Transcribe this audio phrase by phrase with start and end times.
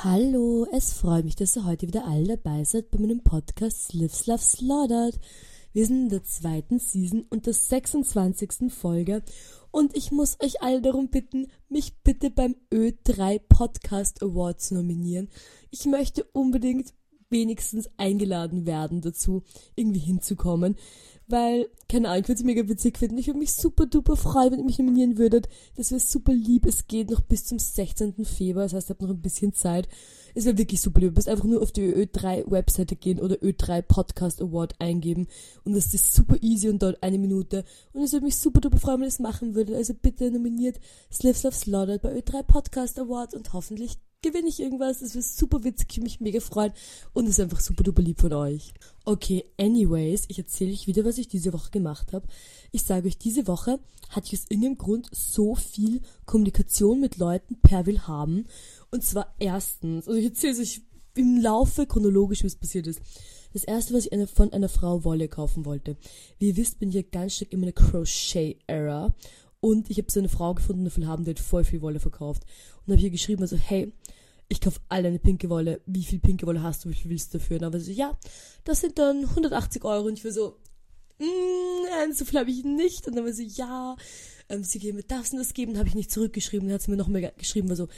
[0.00, 4.28] Hallo, es freut mich, dass ihr heute wieder alle dabei seid bei meinem Podcast Lives
[4.28, 5.18] Love Slaughtered.
[5.72, 8.72] Wir sind in der zweiten Season und der 26.
[8.72, 9.24] Folge
[9.72, 15.30] und ich muss euch alle darum bitten, mich bitte beim Ö3 Podcast Awards nominieren.
[15.72, 16.94] Ich möchte unbedingt
[17.28, 19.42] wenigstens eingeladen werden dazu,
[19.74, 20.76] irgendwie hinzukommen.
[21.30, 23.18] Weil, keine Ahnung, ich würde es mega witzig finden.
[23.18, 25.48] Ich würde mich super duper freuen, wenn ihr mich nominieren würdet.
[25.76, 26.64] Das wäre super lieb.
[26.64, 28.24] Es geht noch bis zum 16.
[28.24, 29.88] Februar, das heißt, ihr habt noch ein bisschen Zeit.
[30.34, 31.10] Es wäre wirklich super lieb.
[31.10, 35.26] Ihr müsst einfach nur auf die Ö3 Webseite gehen oder Ö3 Podcast Award eingeben.
[35.64, 37.64] Und das ist super easy und dauert eine Minute.
[37.92, 39.76] Und es würde mich super duper freuen, wenn ihr das machen würdet.
[39.76, 40.80] Also bitte nominiert
[41.12, 45.02] Slips of Slaughtered bei Ö3 Podcast Award und hoffentlich gewinne ich irgendwas.
[45.02, 46.72] Es wird super witzig, ich mich mega freuen
[47.12, 48.72] und es ist einfach super duper lieb von euch.
[49.04, 52.26] Okay, anyways, ich erzähle euch wieder, was ich diese Woche gemacht habe.
[52.72, 53.78] Ich sage euch, diese Woche
[54.10, 58.46] hatte ich aus irgendeinem Grund so viel Kommunikation mit Leuten per Will haben.
[58.90, 60.82] Und zwar erstens, also ich erzähle es euch
[61.14, 63.00] im Laufe chronologisch, wie es passiert ist.
[63.52, 65.96] Das erste, was ich eine, von einer Frau Wolle kaufen wollte.
[66.38, 69.14] Wie ihr wisst, bin ich ja ganz stark in meiner Crochet-Era.
[69.60, 72.44] Und ich habe so eine Frau gefunden, dafür haben die halt voll viel Wolle verkauft.
[72.86, 73.92] Und habe hier geschrieben, also, hey,
[74.48, 75.80] ich kaufe alle eine pinke Wolle.
[75.86, 76.90] Wie viel pinke Wolle hast du?
[76.90, 77.56] Wie viel willst du dafür?
[77.56, 78.16] Und dann war so, ja,
[78.64, 80.06] das sind dann 180 Euro.
[80.06, 80.56] Und ich war so,
[81.18, 83.06] mm, so viel habe ich nicht.
[83.06, 83.96] Und dann war sie, ja,
[84.48, 85.72] ähm, sie geben mir das und das geben.
[85.72, 86.68] Dann habe ich nicht zurückgeschrieben.
[86.68, 87.88] Dann hat sie mir noch mehr geschrieben, war so,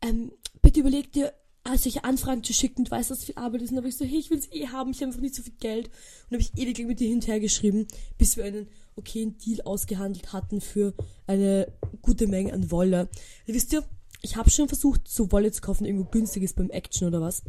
[0.00, 1.34] ähm, bitte überleg dir,
[1.76, 3.70] solche Anfragen zu schicken und weißt, was viel Arbeit ist.
[3.70, 5.34] Und dann habe ich so, hey, ich will es eh haben, ich habe einfach nicht
[5.34, 5.88] so viel Geld.
[6.28, 10.60] Und habe ich ewig mit dir hinterher geschrieben, bis wir einen okayen Deal ausgehandelt hatten
[10.60, 10.94] für
[11.26, 13.08] eine gute Menge an Wolle.
[13.46, 13.84] Und wisst ihr,
[14.22, 17.42] ich habe schon versucht, so Wolle zu kaufen, irgendwo günstig ist beim Action oder was.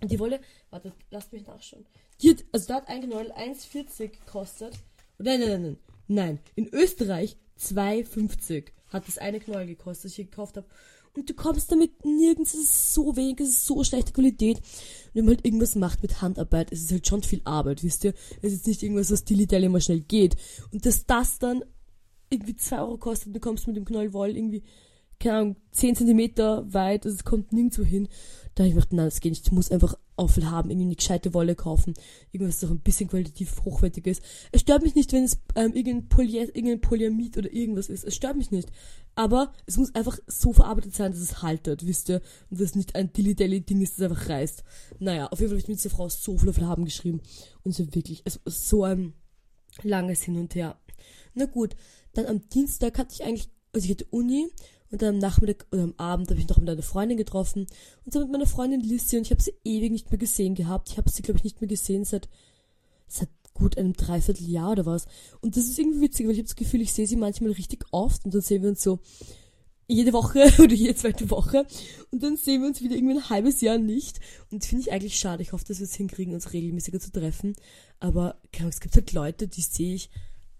[0.00, 1.86] Und die Wolle, warte, lasst mich nachschauen.
[2.22, 4.74] Die hat, also da hat ein Knäuel 1,40 gekostet.
[5.18, 5.78] Nein, nein, nein, nein.
[6.12, 10.66] Nein, in Österreich 2,50 hat das eine Knäuel gekostet, das ich hier gekauft habe.
[11.16, 14.58] Und du kommst damit nirgends, es ist so wenig, es ist so schlechte Qualität.
[14.58, 14.64] Und
[15.14, 18.14] wenn man halt irgendwas macht mit Handarbeit, es ist halt schon viel Arbeit, wisst ihr?
[18.42, 20.36] Es ist nicht irgendwas, was dilly immer schnell geht.
[20.72, 21.64] Und dass das dann
[22.30, 24.62] irgendwie 2 Euro kostet du kommst mit dem Knäuel Woll irgendwie
[25.20, 28.08] keine Ahnung, 10 Zentimeter weit, also es kommt nirgendwo hin.
[28.54, 30.96] Da habe ich gedacht, nein, das geht nicht, ich muss einfach Aufel haben, irgendwie eine
[30.96, 31.94] gescheite Wolle kaufen,
[32.30, 34.22] irgendwas, das auch ein bisschen qualitativ hochwertig ist.
[34.52, 38.14] Es stört mich nicht, wenn es ähm, irgendein, Poly irgendein Polyamid oder irgendwas ist, es
[38.14, 38.70] stört mich nicht.
[39.14, 42.20] Aber es muss einfach so verarbeitet sein, dass es haltet, wisst ihr,
[42.50, 44.62] und dass es nicht ein Dilly-Dally-Ding ist, das einfach reißt.
[44.98, 47.20] Naja, auf jeden Fall habe ich mit dieser Frau so viel Aufel haben geschrieben
[47.64, 49.14] und so wirklich, war so ein
[49.82, 50.78] langes Hin und Her.
[51.34, 51.74] Na gut,
[52.12, 54.48] dann am Dienstag hatte ich eigentlich, also ich hatte Uni
[54.90, 57.66] und dann am Nachmittag oder am Abend habe ich noch mit einer Freundin getroffen.
[58.04, 60.90] Und so mit meiner Freundin Lissy und ich habe sie ewig nicht mehr gesehen gehabt.
[60.90, 62.28] Ich habe sie, glaube ich, nicht mehr gesehen seit,
[63.06, 65.06] seit gut einem Dreivierteljahr oder was.
[65.40, 67.84] Und das ist irgendwie witzig, weil ich habe das Gefühl, ich sehe sie manchmal richtig
[67.92, 68.98] oft und dann sehen wir uns so
[69.86, 71.66] jede Woche oder jede zweite Woche
[72.10, 74.18] und dann sehen wir uns wieder irgendwie ein halbes Jahr nicht.
[74.50, 75.42] Und das finde ich eigentlich schade.
[75.42, 77.54] Ich hoffe, dass wir es hinkriegen, uns regelmäßiger zu treffen.
[78.00, 80.10] Aber es gibt halt Leute, die sehe ich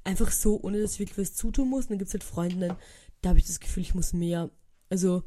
[0.04, 1.84] einfach so, ohne dass ich wirklich was zutun muss.
[1.84, 2.76] Und dann gibt es halt Freundinnen,
[3.22, 4.50] da habe ich das Gefühl, ich muss mehr,
[4.88, 5.22] also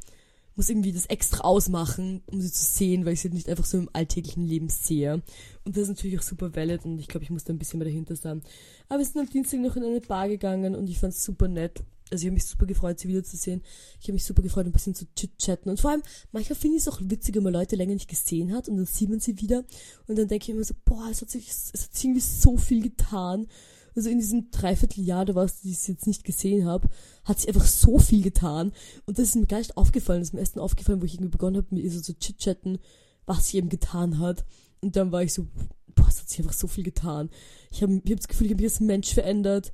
[0.56, 3.78] muss irgendwie das extra ausmachen, um sie zu sehen, weil ich sie nicht einfach so
[3.78, 5.24] im alltäglichen Leben sehe.
[5.64, 7.80] Und das ist natürlich auch super valid und ich glaube, ich muss da ein bisschen
[7.80, 8.44] mehr dahinter sein.
[8.88, 11.48] Aber wir sind am Dienstag noch in eine Bar gegangen und ich fand es super
[11.48, 11.84] nett.
[12.12, 13.64] Also ich habe mich super gefreut, sie wiederzusehen.
[14.00, 15.72] Ich habe mich super gefreut, ein bisschen zu chit-chatten.
[15.72, 18.54] Und vor allem, manchmal finde ich es auch witzig, wenn man Leute länger nicht gesehen
[18.54, 19.64] hat und dann sieht man sie wieder.
[20.06, 22.58] Und dann denke ich immer so, boah, es hat sich, es hat sich irgendwie so
[22.58, 23.48] viel getan
[23.96, 26.90] also in diesem Dreivierteljahr oder was, die ich jetzt nicht gesehen habe,
[27.24, 28.72] hat sich einfach so viel getan.
[29.06, 30.22] Und das ist mir gar nicht aufgefallen.
[30.22, 32.80] Das ist mir erst aufgefallen, wo ich irgendwie begonnen habe, mit ihr so zu chit-chatten,
[33.26, 34.46] was sie eben getan hat.
[34.82, 35.48] Und dann war ich so,
[35.96, 37.30] boah, es hat sich einfach so viel getan.
[37.72, 39.72] Ich habe ich hab das Gefühl, ich habe mich als Mensch verändert.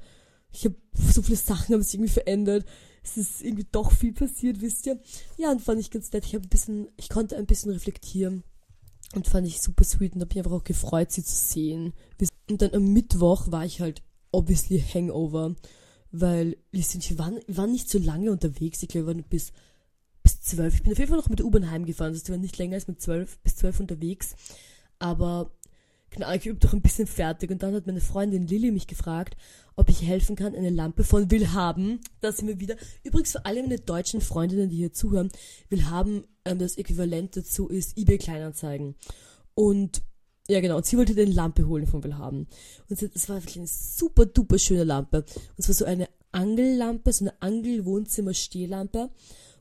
[0.52, 2.66] Ich habe so viele Sachen haben sich irgendwie verändert.
[3.04, 5.00] Es ist irgendwie doch viel passiert, wisst ihr?
[5.38, 6.26] Ja, und fand ich ganz nett.
[6.26, 8.44] Ich habe ein bisschen, ich konnte ein bisschen reflektieren.
[9.16, 11.94] Und fand ich super sweet und habe mich einfach auch gefreut, sie zu sehen.
[12.50, 15.56] Und dann am Mittwoch war ich halt obviously Hangover,
[16.12, 16.84] weil wir
[17.18, 18.82] waren, wir nicht so lange unterwegs.
[18.84, 19.52] Ich glaube, wir waren bis,
[20.24, 20.76] bis zwölf.
[20.76, 22.14] Ich bin auf jeden Fall noch mit der U-Bahn heimgefahren.
[22.14, 24.36] Das heißt, wir waren nicht länger als mit zwölf bis zwölf unterwegs.
[24.98, 25.52] Aber
[26.10, 27.52] genau, ich übe doch ein bisschen fertig.
[27.52, 29.38] Und dann hat meine Freundin Lilly mich gefragt,
[29.76, 32.02] ob ich helfen kann, eine Lampe von Willhaben.
[32.22, 32.76] Da sind wir wieder.
[33.04, 35.32] Übrigens für alle meine deutschen Freundinnen, die hier zuhören,
[35.70, 38.96] Willhaben, ähm, das Äquivalent dazu ist eBay Kleinanzeigen.
[39.54, 40.02] Und
[40.50, 40.78] ja, genau.
[40.78, 42.48] Und sie wollte eine Lampe holen von Willhaben.
[42.90, 45.24] Und es war wirklich eine super duper schöne Lampe.
[45.56, 49.12] Und zwar so eine Angellampe, so eine Angel-Wohnzimmer-Stehlampe.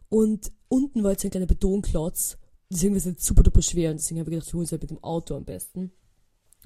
[0.08, 2.38] Und unten war jetzt ein kleiner Betonklotz.
[2.70, 3.90] Deswegen war es super duper schwer.
[3.90, 5.92] Und deswegen habe ich gedacht, wir holen sie halt mit dem Auto am besten.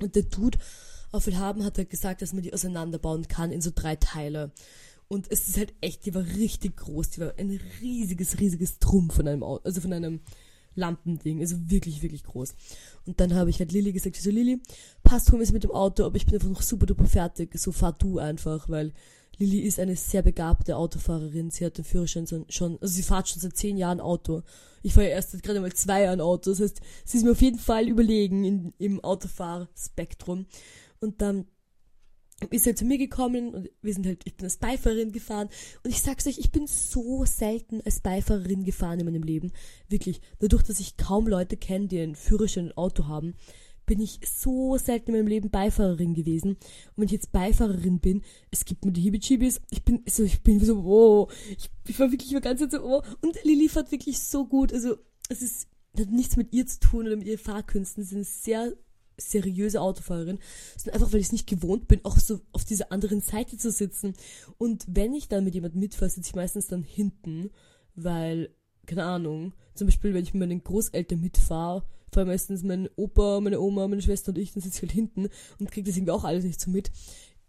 [0.00, 0.58] Und der Dude
[1.10, 4.52] auf Willhaben hat halt gesagt, dass man die auseinanderbauen kann in so drei Teile.
[5.08, 7.10] Und es ist halt echt, die war richtig groß.
[7.10, 10.20] Die war ein riesiges, riesiges Drum von einem Auto, also von einem
[10.74, 12.54] Lampending, also wirklich, wirklich groß.
[13.06, 14.60] Und dann habe ich halt Lilly gesagt, so, Lilly,
[15.02, 17.72] passt, hol mir mit dem Auto, aber ich bin einfach noch super duper fertig, so
[17.72, 18.92] fahr du einfach, weil
[19.38, 23.40] Lilly ist eine sehr begabte Autofahrerin, sie hat den Führerschein schon, also sie fährt schon
[23.40, 24.42] seit zehn Jahren Auto.
[24.82, 27.42] Ich fahre ja erst gerade mal zwei Jahren Auto, das heißt, sie ist mir auf
[27.42, 30.46] jeden Fall überlegen in, im Autofahrspektrum.
[31.00, 31.46] Und dann
[32.50, 35.48] ist er zu mir gekommen und wir sind halt, ich bin als Beifahrerin gefahren
[35.84, 39.52] und ich sag's euch, ich bin so selten als Beifahrerin gefahren in meinem Leben.
[39.88, 40.20] Wirklich.
[40.38, 43.34] Dadurch, dass ich kaum Leute kenne, die einen Führerschein und Auto haben,
[43.86, 46.52] bin ich so selten in meinem Leben Beifahrerin gewesen.
[46.52, 46.58] Und
[46.96, 50.64] wenn ich jetzt Beifahrerin bin, es gibt mir die Hibijibis, ich bin so, ich bin
[50.64, 54.46] so, oh, ich, ich war wirklich immer ganz so, oh, und Lilly fährt wirklich so
[54.46, 54.96] gut, also,
[55.28, 55.68] es ist,
[55.98, 58.72] hat nichts mit ihr zu tun oder mit ihren Fahrkünsten, sie sind sehr
[59.16, 60.38] seriöse Autofahrerin,
[60.76, 63.70] sondern einfach, weil ich es nicht gewohnt bin, auch so auf dieser anderen Seite zu
[63.70, 64.14] sitzen.
[64.58, 67.50] Und wenn ich dann mit jemandem mitfahre, sitze ich meistens dann hinten,
[67.94, 68.50] weil,
[68.86, 73.60] keine Ahnung, zum Beispiel, wenn ich mit meinen Großeltern mitfahre, fahre meistens mein Opa, meine
[73.60, 75.28] Oma, meine Schwester und ich, dann sitze ich halt hinten
[75.58, 76.90] und kriege das irgendwie auch alles nicht so mit.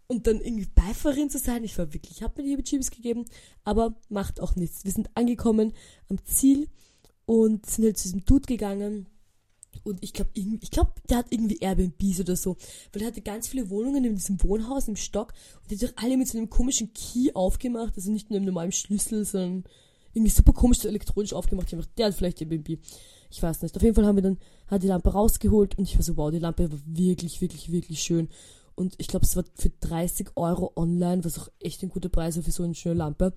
[0.06, 3.24] Und dann irgendwie Beifahrerin zu sein, ich war wirklich, ich habe mir die Chibis gegeben,
[3.64, 4.84] aber macht auch nichts.
[4.84, 5.72] Wir sind angekommen
[6.08, 6.68] am Ziel
[7.26, 9.06] und sind halt zu diesem Dude gegangen,
[9.82, 12.56] und ich glaube, ich glaub, der hat irgendwie Airbnbs oder so.
[12.92, 15.32] Weil er hatte ganz viele Wohnungen in diesem Wohnhaus im Stock.
[15.62, 17.94] Und die hat auch alle mit so einem komischen Key aufgemacht.
[17.96, 19.64] Also nicht nur einem normalen Schlüssel, sondern
[20.14, 21.72] irgendwie super komisch so elektronisch aufgemacht.
[21.72, 22.78] Ich dachte, der hat vielleicht Airbnb.
[23.30, 23.76] Ich weiß nicht.
[23.76, 24.38] Auf jeden Fall haben wir dann,
[24.68, 28.00] hat die Lampe rausgeholt und ich war so, wow, die Lampe war wirklich, wirklich, wirklich
[28.00, 28.28] schön.
[28.76, 32.36] Und ich glaube, es war für 30 Euro online, was auch echt ein guter Preis
[32.36, 33.32] war für so eine schöne Lampe.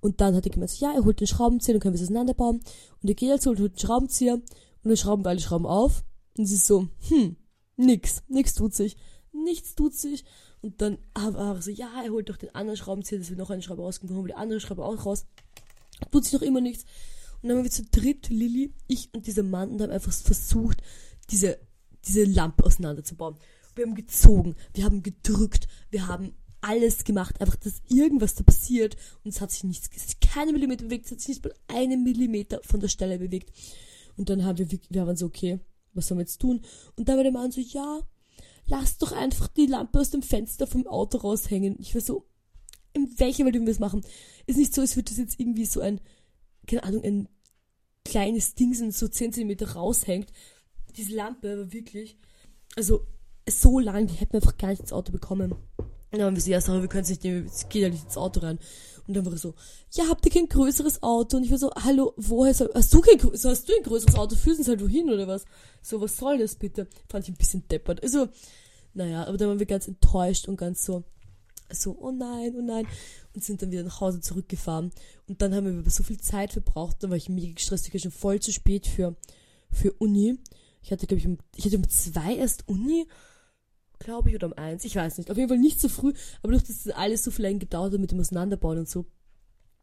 [0.00, 2.60] Und dann hat er gemeint, ja, er holt den Schraubenzieher, dann können wir es auseinanderbauen.
[3.02, 4.40] Und er geht jetzt, holt den Schraubenzieher
[4.86, 6.04] und dann schrauben beide Schrauben auf.
[6.38, 7.34] Und sie ist so, hm,
[7.76, 8.96] nix, nix tut sich.
[9.32, 10.24] Nichts tut sich.
[10.62, 13.50] Und dann war er so, ja, er holt doch den anderen Schraubenzieher, dass wir noch
[13.50, 15.26] eine Schraube rauskommen, holen wir die andere Schraube auch raus.
[16.12, 16.84] Tut sich noch immer nichts.
[17.42, 20.80] Und dann haben wir zu dritt, Lilly, ich und dieser Mann, und haben einfach versucht,
[21.30, 21.58] diese,
[22.06, 23.38] diese Lampe auseinanderzubauen.
[23.74, 28.96] Wir haben gezogen, wir haben gedrückt, wir haben alles gemacht, einfach, dass irgendwas da passiert.
[29.24, 29.90] Und es hat sich nichts,
[30.20, 33.50] keine Millimeter bewegt, es hat sich nicht mal einen Millimeter von der Stelle bewegt.
[34.16, 35.60] Und dann haben wir, wir waren so, okay,
[35.92, 36.62] was sollen wir jetzt tun?
[36.96, 38.00] Und dann war der Mann so, ja,
[38.66, 41.76] lass doch einfach die Lampe aus dem Fenster vom Auto raushängen.
[41.78, 42.26] Ich war so,
[42.92, 44.02] in welcher Welt wir das machen?
[44.46, 46.00] Ist nicht so, als würde das jetzt irgendwie so ein,
[46.66, 47.28] keine Ahnung, ein
[48.04, 50.32] kleines Ding sind, so 10 cm raushängt.
[50.96, 52.16] Diese Lampe war wirklich,
[52.76, 53.06] also
[53.48, 55.54] so lang, die hätten wir einfach gar nicht ins Auto bekommen.
[56.16, 58.04] Und dann haben wir ja, sorry, wir können es nicht nehmen, es geht ja nicht
[58.04, 58.58] ins Auto rein.
[59.06, 59.54] Und dann war er so,
[59.92, 61.36] ja, habt ihr kein größeres Auto?
[61.36, 64.34] Und ich war so, hallo, woher soll, hast du kein, hast du ein größeres Auto?
[64.34, 65.44] Führen Sie halt wohin oder was?
[65.82, 66.88] So, was soll das bitte?
[67.08, 68.02] Fand ich ein bisschen deppert.
[68.02, 68.28] Also,
[68.94, 71.04] naja, aber dann waren wir ganz enttäuscht und ganz so,
[71.70, 72.86] so, oh nein, oh nein.
[73.34, 74.90] Und sind dann wieder nach Hause zurückgefahren.
[75.28, 78.00] Und dann haben wir so viel Zeit verbraucht, dann war ich mega gestresst, ich war
[78.00, 79.16] schon voll zu spät für,
[79.70, 80.38] für Uni.
[80.82, 83.06] Ich hatte, glaube ich, um, ich hatte um zwei erst Uni
[83.98, 85.30] glaube ich, oder um eins, ich weiß nicht.
[85.30, 86.12] Auf jeden Fall nicht so früh,
[86.42, 89.06] aber durch das alles so viel lang gedauert hat mit dem Auseinanderbauen und so.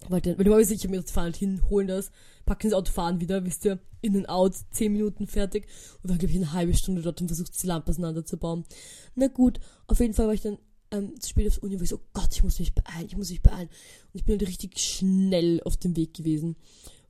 [0.10, 2.12] Weil, dann, weil ich habe mir das Fahrrad hin, holen das,
[2.46, 5.68] packen das Auto, fahren wieder, wisst ihr, in and out, zehn Minuten fertig.
[6.02, 8.66] Und dann, glaube ich, eine halbe Stunde dort und versucht, die Lampe auseinanderzubauen.
[9.16, 10.58] Na gut, auf jeden Fall war ich dann
[10.92, 13.18] ähm, zu spät aufs Uni, weil ich so, oh Gott, ich muss mich beeilen, ich
[13.18, 13.70] muss mich beeilen.
[13.70, 16.58] Und ich bin halt richtig schnell auf dem Weg gewesen.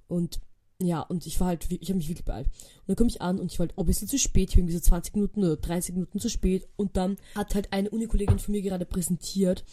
[0.07, 0.39] Und
[0.81, 2.47] ja, und ich war halt, ich habe mich wirklich beeilt.
[2.47, 4.59] Und dann komme ich an und ich war halt ein bisschen zu spät, ich war
[4.59, 6.67] irgendwie so 20 Minuten oder 30 Minuten zu spät.
[6.75, 9.63] Und dann hat halt eine Unikollegin von mir gerade präsentiert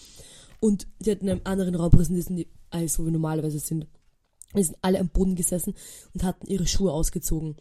[0.61, 3.87] und die hat in einem anderen Raum präsentiert, alles, wo wir normalerweise sind.
[4.53, 5.75] Wir sind alle am Boden gesessen
[6.13, 7.57] und hatten ihre Schuhe ausgezogen.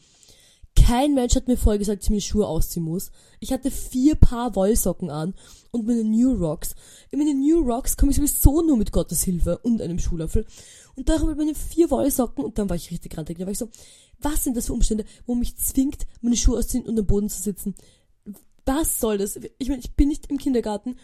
[0.89, 3.11] Kein Mensch hat mir vorher gesagt, dass ich mir Schuhe ausziehen muss.
[3.39, 5.35] Ich hatte vier Paar Wollsocken an
[5.69, 6.73] und meine New Rocks.
[7.11, 10.47] In meine New Rocks komme ich sowieso nur mit Gottes Hilfe und einem Schuhlöffel.
[10.95, 13.37] Und da habe ich meine vier Wollsocken und dann war ich richtig grantig.
[13.37, 13.69] Da war ich so,
[14.19, 17.39] was sind das für Umstände, wo mich zwingt, meine Schuhe auszuziehen und am Boden zu
[17.39, 17.75] sitzen?
[18.65, 19.39] Was soll das?
[19.59, 20.95] Ich meine, ich bin nicht im Kindergarten.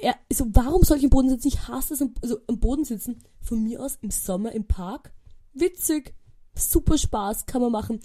[0.00, 1.46] Er, so, warum soll ich im Boden sitzen?
[1.46, 3.22] Ich hasse es, am, also, am Boden sitzen.
[3.42, 5.12] Von mir aus im Sommer im Park.
[5.54, 6.16] Witzig.
[6.56, 8.00] Super Spaß, kann man machen.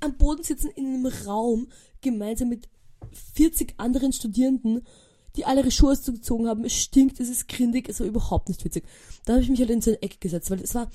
[0.00, 1.68] Am Boden sitzen in einem Raum,
[2.00, 2.68] gemeinsam mit
[3.34, 4.82] 40 anderen Studierenden
[5.38, 6.64] die alle ihre Schuhe ausgezogen haben.
[6.64, 8.84] Es stinkt, es ist grindig, es war überhaupt nicht witzig.
[9.24, 10.90] Da habe ich mich halt in so eine Ecke gesetzt, weil es war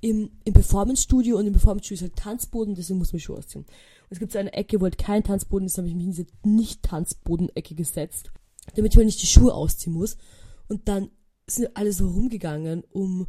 [0.00, 3.64] im, im Performance-Studio und im Performance-Studio ist halt Tanzboden, deswegen muss man Schuhe ausziehen.
[3.64, 6.04] Und es gibt so eine Ecke, wo halt kein Tanzboden ist, da habe ich mich
[6.04, 8.32] in diese Nicht-Tanzboden-Ecke gesetzt,
[8.74, 10.18] damit ich mal nicht die Schuhe ausziehen muss.
[10.68, 11.10] Und dann
[11.46, 13.26] sind alle so rumgegangen, um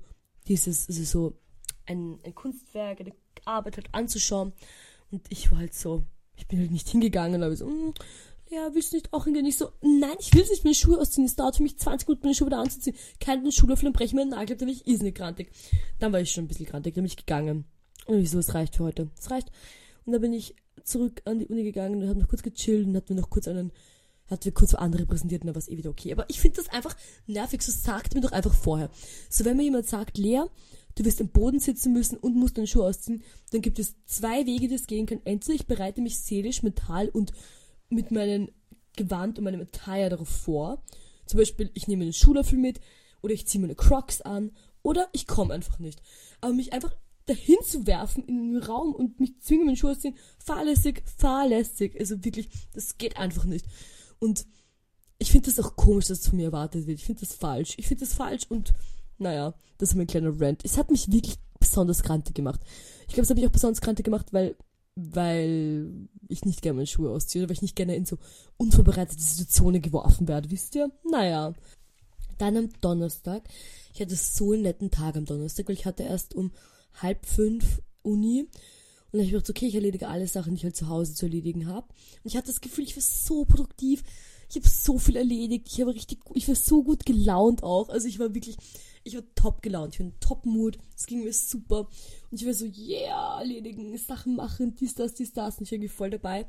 [0.50, 1.40] dieses, also so
[1.86, 3.14] ein, ein Kunstwerk, eine
[3.46, 4.52] Arbeit halt anzuschauen.
[5.12, 6.04] Und ich war halt so,
[6.36, 7.94] ich bin halt nicht hingegangen, aber so, mh, hm,
[8.50, 9.46] ja, willst du nicht auch hingehen?
[9.46, 11.26] Ich so, nein, ich will nicht meine Schuhe ausziehen.
[11.26, 12.96] Es dauert für mich 20 Minuten, meine Schuhe wieder anzuziehen.
[13.20, 15.52] Keinen Schuhlöffel und breche mir den Nagel, dann bin ich irrsinnig grantig.
[16.00, 17.66] Dann war ich schon ein bisschen grantig, dann bin ich gegangen.
[18.06, 19.10] Und ich so, es reicht für heute.
[19.20, 19.52] Es reicht.
[20.06, 22.96] Und dann bin ich zurück an die Uni gegangen und habe noch kurz gechillt und
[22.96, 23.74] hat mir noch kurz einen,
[24.28, 26.14] hat mir kurz andere präsentiert und dann war es eh wieder okay.
[26.14, 26.96] Aber ich finde das einfach
[27.26, 28.90] nervig, so sagt mir doch einfach vorher.
[29.30, 30.44] So wenn mir jemand sagt, Lea,
[30.98, 34.46] du wirst am Boden sitzen müssen und musst deine Schuhe ausziehen, dann gibt es zwei
[34.46, 35.22] Wege, die es gehen kann.
[35.26, 37.32] Entweder ich bereite mich seelisch, mental und
[37.90, 38.50] mit meinem
[38.96, 40.84] Gewand und meinem Attire darauf vor.
[41.28, 42.80] Zum Beispiel, ich nehme einen Schuhlöffel mit
[43.22, 44.52] oder ich ziehe meine Crocs an
[44.82, 46.02] oder ich komme einfach nicht.
[46.42, 46.96] Aber mich einfach
[47.28, 51.96] dahin zu werfen in den Raum und mich zwingen, meine Schuhe auszuziehen, fahrlässig, fahrlässig.
[52.00, 53.68] Also wirklich, das geht einfach nicht.
[54.20, 54.48] Und
[55.20, 56.98] ich finde das auch komisch, dass es von mir erwartet wird.
[56.98, 57.76] Ich finde das falsch.
[57.78, 58.74] Ich finde das falsch und
[59.18, 60.64] naja, das ist mein kleiner Rant.
[60.64, 62.62] Es hat mich wirklich besonders krantig gemacht.
[63.08, 64.56] Ich glaube, es hat mich auch besonders krantig gemacht, weil,
[64.96, 68.18] weil ich nicht gerne meine Schuhe ausziehe oder weil ich nicht gerne in so
[68.58, 70.92] unvorbereitete Situationen geworfen werde, wisst ihr?
[71.10, 71.54] Naja.
[72.38, 73.44] Dann am Donnerstag.
[73.94, 76.52] Ich hatte so einen netten Tag am Donnerstag, weil ich hatte erst um
[77.02, 78.42] halb fünf Uni.
[78.42, 78.50] Und
[79.14, 81.26] dann habe ich gedacht, okay, ich erledige alle Sachen, die ich halt zu Hause zu
[81.26, 81.88] erledigen habe.
[82.24, 84.04] Und ich hatte das Gefühl, ich war so produktiv.
[84.50, 85.68] Ich habe so viel erledigt.
[85.70, 87.90] Ich habe richtig, ich war so gut gelaunt auch.
[87.90, 88.58] Also ich war wirklich,
[89.04, 91.88] ich war top gelaunt, ich war in top Mood, es ging mir super.
[92.32, 95.58] Und ich war so, yeah, erledigen, Sachen machen, dies, das, dies, das.
[95.58, 96.46] Und ich war irgendwie voll dabei.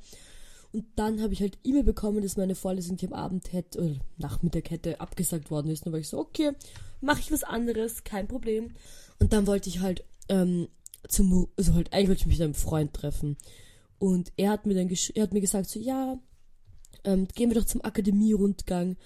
[0.72, 3.96] Und dann habe ich halt E-Mail bekommen, dass meine Vorlesung, die am Abend hätte, oder
[4.18, 5.80] Nachmittag hätte, abgesagt worden ist.
[5.80, 6.52] Und dann war ich so, okay,
[7.00, 8.72] mache ich was anderes, kein Problem.
[9.18, 10.68] Und dann wollte ich halt, ähm,
[11.08, 13.36] zum, also halt, eigentlich wollte ich mich mit einem Freund treffen.
[13.98, 16.18] Und er hat mir dann, er hat mir gesagt, so, ja,
[17.04, 18.96] ähm, gehen wir doch zum Akademierundgang.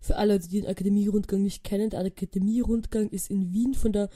[0.00, 4.10] Für alle, die den Akademierundgang nicht kennen, der Akademierundgang ist in Wien von der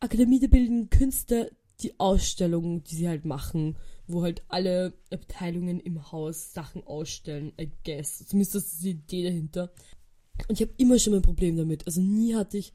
[0.00, 3.76] Akademie der Bildenden Künste die Ausstellung, die sie halt machen,
[4.06, 8.26] wo halt alle Abteilungen im Haus Sachen ausstellen, I guess.
[8.26, 9.72] Zumindest das ist die Idee dahinter.
[10.48, 11.86] Und ich habe immer schon mein Problem damit.
[11.86, 12.72] Also nie hatte ich,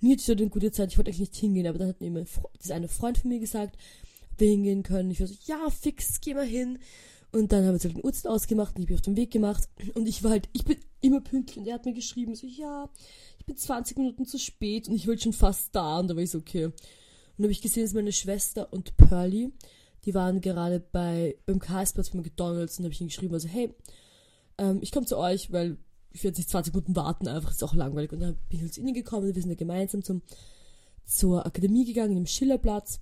[0.00, 0.90] nie hatte ich so eine gute Zeit.
[0.90, 2.26] Ich wollte eigentlich nicht hingehen, aber dann hat mir mein
[2.62, 3.76] dieser eine Freund von mir gesagt,
[4.32, 5.10] ob wir hingehen können.
[5.10, 6.78] Ich war so, ja, fix, geh mal hin.
[7.34, 9.32] Und dann haben wir uns halt eine Uhrzeit ausgemacht und ich bin auf den Weg
[9.32, 9.68] gemacht.
[9.94, 12.88] Und ich war halt, ich bin immer pünktlich und er hat mir geschrieben, so, ja,
[13.40, 15.98] ich bin 20 Minuten zu spät und ich wollte schon fast da.
[15.98, 16.66] Und da war ich so, okay.
[16.66, 16.74] Und
[17.36, 19.52] dann habe ich gesehen, dass meine Schwester und Pearly,
[20.04, 23.74] die waren gerade bei, beim KS-Platz bei McDonalds und habe ich ihnen geschrieben, also, hey,
[24.58, 25.76] ähm, ich komme zu euch, weil
[26.12, 28.12] ich werde nicht 20 Minuten warten, einfach, ist auch langweilig.
[28.12, 30.22] Und dann bin ich halt zu ihnen gekommen und wir sind da gemeinsam zum,
[31.04, 33.00] zur Akademie gegangen, im Schillerplatz.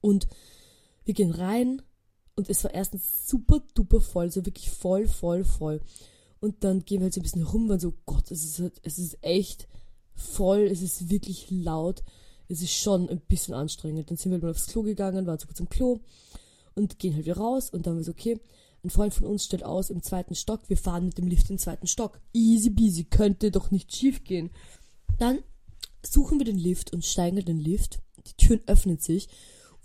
[0.00, 0.26] Und
[1.04, 1.82] wir gehen rein
[2.36, 5.80] und es war erstens super duper voll, so wirklich voll, voll, voll.
[6.38, 8.78] Und dann gehen wir halt so ein bisschen rum, waren so, Gott, es ist, halt,
[8.82, 9.66] es ist echt
[10.14, 12.02] voll, es ist wirklich laut,
[12.48, 14.10] es ist schon ein bisschen anstrengend.
[14.10, 16.00] Dann sind wir halt mal aufs Klo gegangen, waren so kurz im Klo
[16.74, 18.38] und gehen halt wieder raus und dann haben wir so, okay,
[18.84, 21.56] ein Freund von uns stellt aus im zweiten Stock, wir fahren mit dem Lift in
[21.56, 22.20] den zweiten Stock.
[22.34, 24.50] Easy peasy, könnte doch nicht schief gehen.
[25.18, 25.40] Dann
[26.04, 27.98] suchen wir den Lift und steigen in den Lift.
[28.26, 29.28] Die Türen öffnen sich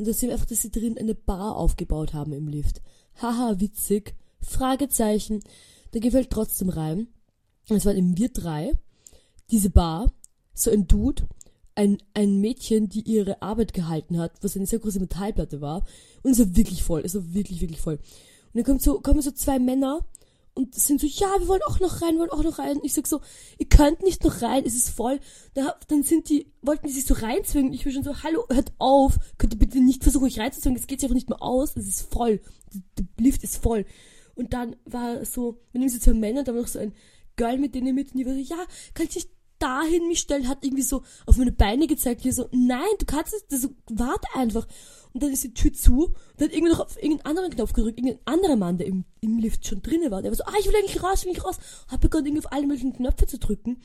[0.01, 2.81] und da sehen wir einfach, dass sie drin eine Bar aufgebaut haben im Lift.
[3.21, 4.15] Haha, witzig.
[4.39, 5.41] Fragezeichen.
[5.91, 7.05] Da gehen wir halt trotzdem rein.
[7.69, 8.71] Es waren eben wir drei.
[9.51, 10.11] Diese Bar.
[10.55, 11.27] So ein Dude.
[11.75, 15.85] Ein, ein Mädchen, die ihre Arbeit gehalten hat, was eine sehr große Metallplatte war.
[16.23, 17.03] Und es war wirklich voll.
[17.05, 17.97] Es war wirklich, wirklich voll.
[17.97, 20.03] Und dann kommen so, kommen so zwei Männer
[20.53, 22.77] und sind so, ja, wir wollen auch noch rein, wollen auch noch rein.
[22.77, 23.21] Und ich sag so,
[23.57, 25.19] ihr könnt nicht noch rein, es ist voll.
[25.53, 27.73] Da, dann sind die, wollten die sich so reinzwingen.
[27.73, 30.87] Ich war schon so, hallo, hört auf, könnt ihr bitte nicht versuchen, euch reinzuzwingen, es
[30.87, 32.41] geht sich einfach nicht mehr aus, es ist voll.
[32.97, 33.85] Der Lift ist voll.
[34.35, 36.93] Und dann war so, wir nehmen so zwei Männer, da war noch so ein
[37.35, 39.29] Girl mit denen mit und die war so, ja, kann ich nicht
[39.61, 43.33] dahin mich stellen, hat irgendwie so auf meine Beine gezeigt, hier so, nein, du kannst
[43.33, 44.67] es, so, warte einfach.
[45.13, 47.73] Und dann ist die Tür zu und dann hat irgendwie noch auf irgendeinen anderen Knopf
[47.73, 50.53] gedrückt, irgendein anderer Mann, der im, im Lift schon drinnen war, der war so, ah,
[50.59, 53.27] ich will eigentlich raus, ich will nicht raus, hat begonnen irgendwie auf alle möglichen Knöpfe
[53.27, 53.81] zu drücken.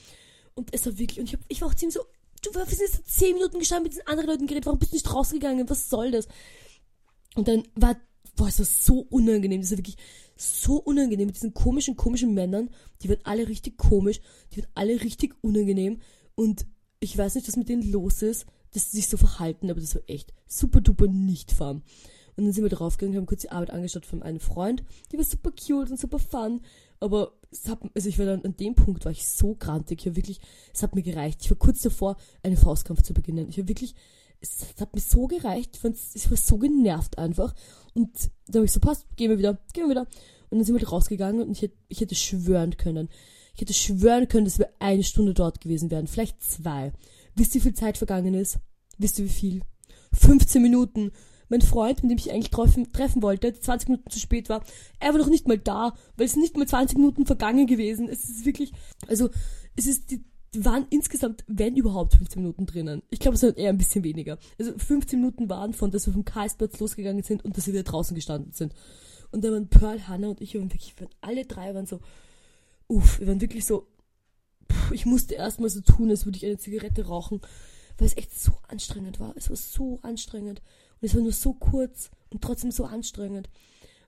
[0.54, 2.04] Und es war wirklich, und ich, hab, ich war auch ziemlich so,
[2.42, 4.96] du, wir sind jetzt zehn Minuten gestanden mit diesen anderen Leuten geredet, warum bist du
[4.96, 6.28] nicht rausgegangen, was soll das?
[7.34, 7.96] Und dann war,
[8.36, 9.96] boah, es war so unangenehm, das war wirklich
[10.36, 12.70] so unangenehm mit diesen komischen, komischen Männern,
[13.02, 14.20] die werden alle richtig komisch,
[14.52, 16.00] die werden alle richtig unangenehm.
[16.34, 16.66] Und
[17.00, 19.94] ich weiß nicht, was mit denen los ist, dass sie sich so verhalten, aber das
[19.94, 21.82] war echt super duper nicht fun.
[22.36, 25.24] Und dann sind wir draufgegangen, haben kurz die Arbeit angeschaut von einem Freund, die war
[25.24, 26.60] super cute und super fun,
[27.00, 30.06] aber es hat, also ich war dann an dem Punkt, war ich so grantig, ich
[30.06, 30.40] war wirklich,
[30.74, 31.40] es hat mir gereicht.
[31.42, 33.48] Ich war kurz davor, einen Faustkampf zu beginnen.
[33.48, 33.94] Ich war wirklich,
[34.40, 35.78] es hat mir so gereicht,
[36.14, 37.54] ich war so genervt einfach.
[37.94, 38.10] Und
[38.48, 40.06] da habe ich so, passt, gehen wir wieder, gehen wir wieder.
[40.50, 43.08] Und dann sind wir halt rausgegangen und ich hätte, ich hätte schwören können,
[43.54, 46.92] ich hätte schwören können, dass wir eine Stunde dort gewesen wären, vielleicht zwei.
[47.34, 48.58] Wisst ihr, wie viel Zeit vergangen ist?
[48.98, 49.62] Wisst ihr, wie viel?
[50.12, 51.12] 15 Minuten.
[51.48, 54.64] Mein Freund, mit dem ich eigentlich treffen, treffen wollte, 20 Minuten zu spät war,
[54.98, 58.08] er war noch nicht mal da, weil es nicht mal 20 Minuten vergangen gewesen.
[58.08, 58.72] Es ist wirklich,
[59.06, 59.30] also,
[59.76, 63.02] es ist die, die waren insgesamt, wenn überhaupt, 15 Minuten drinnen.
[63.10, 64.38] Ich glaube, es waren eher ein bisschen weniger.
[64.58, 67.82] Also 15 Minuten waren von, dass wir vom Karlsplatz losgegangen sind und dass wir wieder
[67.82, 68.74] draußen gestanden sind.
[69.30, 72.00] Und dann waren Pearl, Hannah und ich, waren wirklich, alle drei waren so,
[72.88, 73.86] uff, wir waren wirklich so,
[74.70, 77.40] pff, ich musste erstmal so tun, als würde ich eine Zigarette rauchen,
[77.98, 79.34] weil es echt so anstrengend war.
[79.36, 80.62] Es war so anstrengend.
[81.00, 83.48] Und es war nur so kurz und trotzdem so anstrengend.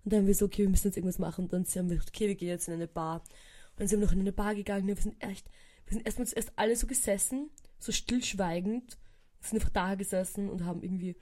[0.04, 1.44] Und dann haben wir so, okay, wir müssen jetzt irgendwas machen.
[1.44, 3.20] Und dann haben wir gedacht, okay, wir gehen jetzt in eine Bar.
[3.20, 4.86] Und dann sind wir noch in eine Bar gegangen.
[4.86, 5.46] Wir sind echt,
[5.88, 8.98] wir sind erstmal zuerst alle so gesessen, so stillschweigend.
[9.40, 11.16] Sind einfach da gesessen und haben irgendwie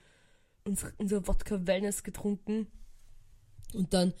[0.65, 2.67] unser, unser Wodka Wellness getrunken.
[3.73, 4.13] Und dann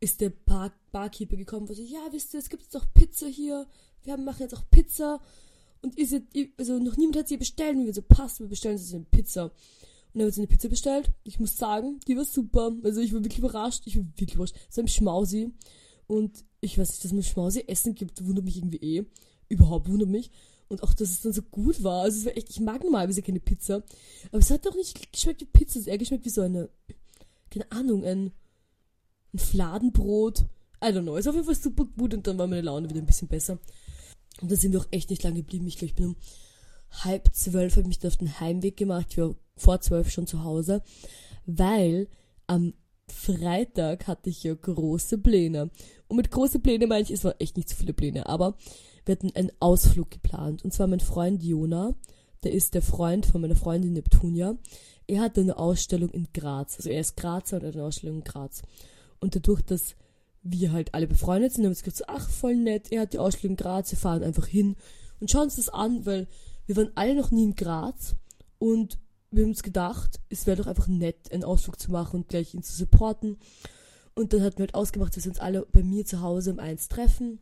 [0.00, 3.26] ist der Bar Barkeeper gekommen und so, ja, wisst ihr, es gibt jetzt auch Pizza
[3.26, 3.66] hier.
[4.02, 5.20] Wir machen jetzt auch Pizza.
[5.82, 6.24] Und ihr seid,
[6.58, 7.76] also noch niemand hat sie bestellt.
[7.76, 9.44] Und wir so, passt, wir bestellen jetzt eine Pizza.
[9.44, 9.52] Und
[10.14, 11.10] dann haben wir eine Pizza bestellt.
[11.22, 12.72] Ich muss sagen, die war super.
[12.82, 13.82] Also ich war wirklich überrascht.
[13.86, 14.56] Ich war wirklich überrascht.
[14.68, 15.52] So ein Schmausi.
[16.06, 19.04] Und ich weiß nicht, dass man Schmausi Essen gibt, wundert mich irgendwie eh.
[19.50, 20.30] Überhaupt wundert mich.
[20.68, 22.04] Und auch, dass es dann so gut war.
[22.04, 23.82] Also es war echt, ich mag normalerweise keine Pizza.
[24.28, 25.80] Aber es hat doch nicht geschmeckt wie Pizza.
[25.80, 26.70] Es hat eher geschmeckt wie so eine,
[27.50, 28.32] keine Ahnung, ein,
[29.34, 30.46] ein Fladenbrot.
[30.82, 31.14] I don't know.
[31.14, 33.58] War auf jeden Fall super gut und dann war meine Laune wieder ein bisschen besser.
[34.40, 35.66] Und da sind wir auch echt nicht lange geblieben.
[35.66, 36.16] Ich glaube, ich bin um
[36.90, 39.08] halb zwölf, habe mich dann auf den Heimweg gemacht.
[39.10, 40.82] Ich war vor zwölf schon zu Hause,
[41.46, 42.08] weil
[42.46, 42.74] am
[43.08, 45.70] Freitag hatte ich ja große Pläne.
[46.08, 48.56] Und mit große Pläne meine ich, es waren echt nicht so viele Pläne, aber
[49.04, 50.64] wir hatten einen Ausflug geplant.
[50.64, 51.94] Und zwar mein Freund Jona,
[52.42, 54.56] der ist der Freund von meiner Freundin Neptunia.
[55.06, 56.76] Er hatte eine Ausstellung in Graz.
[56.76, 58.62] Also er ist Grazer und hat eine Ausstellung in Graz.
[59.18, 59.96] Und dadurch, dass
[60.42, 63.18] wir halt alle befreundet sind, haben wir uns so, ach, voll nett, er hat die
[63.18, 64.76] Ausstellung in Graz, wir fahren einfach hin
[65.20, 66.28] und schauen uns das an, weil
[66.66, 68.16] wir waren alle noch nie in Graz
[68.58, 68.98] und
[69.30, 72.54] wir haben uns gedacht, es wäre doch einfach nett, einen Ausflug zu machen und gleich
[72.54, 73.36] ihn zu supporten.
[74.14, 76.58] Und dann hatten wir halt ausgemacht, dass wir uns alle bei mir zu Hause um
[76.58, 77.38] eins treffen.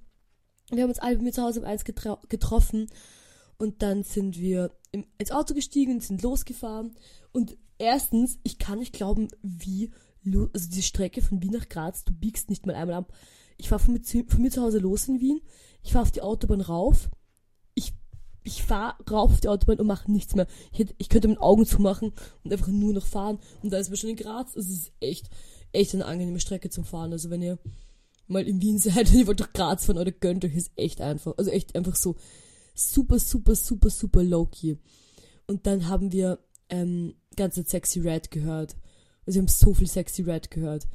[0.70, 2.88] Wir haben uns alle bei mir zu Hause um eins getroffen
[3.58, 6.94] und dann sind wir im, ins Auto gestiegen sind losgefahren.
[7.32, 9.90] Und erstens, ich kann nicht glauben, wie
[10.52, 13.12] also die Strecke von Wien nach Graz, du biegst nicht mal einmal ab.
[13.56, 15.40] Ich fahre von, von, mir zu Hause los in Wien,
[15.82, 17.08] ich fahre auf die Autobahn rauf,
[17.74, 17.94] ich,
[18.44, 20.46] ich fahre rauf auf die Autobahn und mache nichts mehr.
[20.72, 22.12] Ich, hätte, ich könnte meine Augen zumachen
[22.44, 24.54] und einfach nur noch fahren und da ist man schon in Graz.
[24.54, 25.30] Es ist echt,
[25.72, 27.12] echt eine angenehme Strecke zum Fahren.
[27.12, 27.58] Also wenn ihr
[28.28, 31.00] mal in Wien seid und ihr wollt durch Graz fahren oder gönnt euch, ist echt
[31.00, 32.16] einfach, also echt einfach so
[32.74, 34.76] super, super, super, super low-key.
[35.46, 36.38] Und dann haben wir
[36.68, 38.76] ähm, ganze Sexy Red gehört.
[39.26, 40.86] Also wir haben so viel Sexy Red gehört.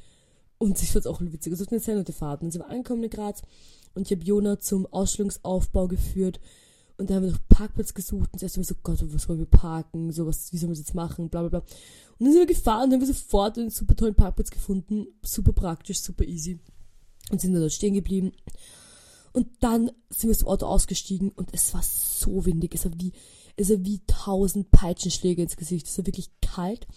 [0.58, 1.52] Und ich fand es auch witzig.
[1.52, 2.42] Also eine sehr nette Fahrt.
[2.42, 3.42] Und sie war angekommen in Graz
[3.96, 6.40] und ich habe Jona zum Ausstellungsaufbau geführt.
[6.98, 9.40] Und da haben wir noch Parkplatz gesucht und zuerst haben wir so, Gott, was wollen
[9.40, 10.12] wir parken?
[10.12, 11.30] So, was, wie sollen wir das jetzt machen?
[11.30, 11.60] Bla, bla, bla.
[11.60, 15.08] Und dann sind wir gefahren und haben wir sofort einen super tollen Parkplatz gefunden.
[15.24, 16.60] Super praktisch, super easy.
[17.34, 18.32] Und sind dann dort stehen geblieben.
[19.34, 22.76] Und dann sind wir dem Auto ausgestiegen und es war so windig.
[22.76, 23.12] Es war wie,
[23.56, 25.88] es war wie tausend Peitschenschläge ins Gesicht.
[25.88, 26.88] Es war wirklich kalt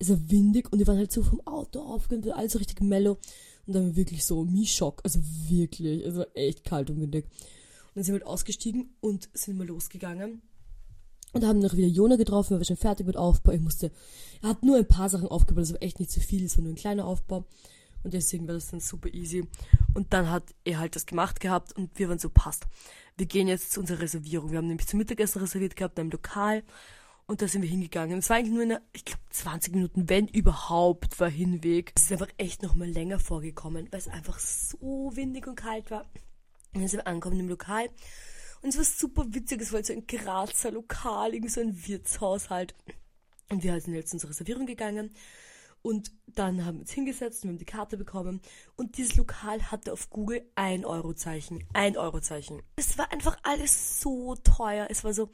[0.00, 3.18] es war windig und wir waren halt so vom Auto aufgehend, alles so richtig mellow.
[3.66, 7.26] Und dann wirklich so Mi-Schock, also wirklich, es war echt kalt und windig.
[7.26, 10.40] Und dann sind wir halt ausgestiegen und sind mal losgegangen.
[11.32, 13.52] Und haben noch wieder Jona getroffen, wir waren schon fertig mit Aufbau.
[13.52, 13.92] Ich musste,
[14.42, 16.64] er hat nur ein paar Sachen aufgebaut, das war echt nicht so viel, es war
[16.64, 17.44] nur ein kleiner Aufbau.
[18.02, 19.46] Und deswegen war das dann super easy.
[19.94, 22.66] Und dann hat er halt das gemacht gehabt und wir waren so, passt.
[23.16, 24.50] Wir gehen jetzt zu unserer Reservierung.
[24.50, 26.62] Wir haben nämlich zum Mittagessen reserviert gehabt in einem Lokal.
[27.26, 28.18] Und da sind wir hingegangen.
[28.18, 31.92] Es war eigentlich nur eine, ich glaube, 20 Minuten, wenn überhaupt, war Hinweg.
[31.94, 36.06] Es ist einfach echt nochmal länger vorgekommen, weil es einfach so windig und kalt war.
[36.72, 37.88] Und dann sind wir angekommen im Lokal.
[38.62, 39.60] Und es war super witzig.
[39.60, 42.74] Es war halt so ein Grazer Lokal, irgendwie so ein Wirtshaus halt.
[43.48, 45.10] Und wir sind jetzt in unsere Reservierung gegangen.
[45.82, 48.40] Und dann haben wir uns hingesetzt, wir haben die Karte bekommen.
[48.76, 51.64] Und dieses Lokal hatte auf Google ein Eurozeichen.
[51.72, 52.62] Ein Eurozeichen.
[52.76, 54.86] Es war einfach alles so teuer.
[54.90, 55.30] Es war so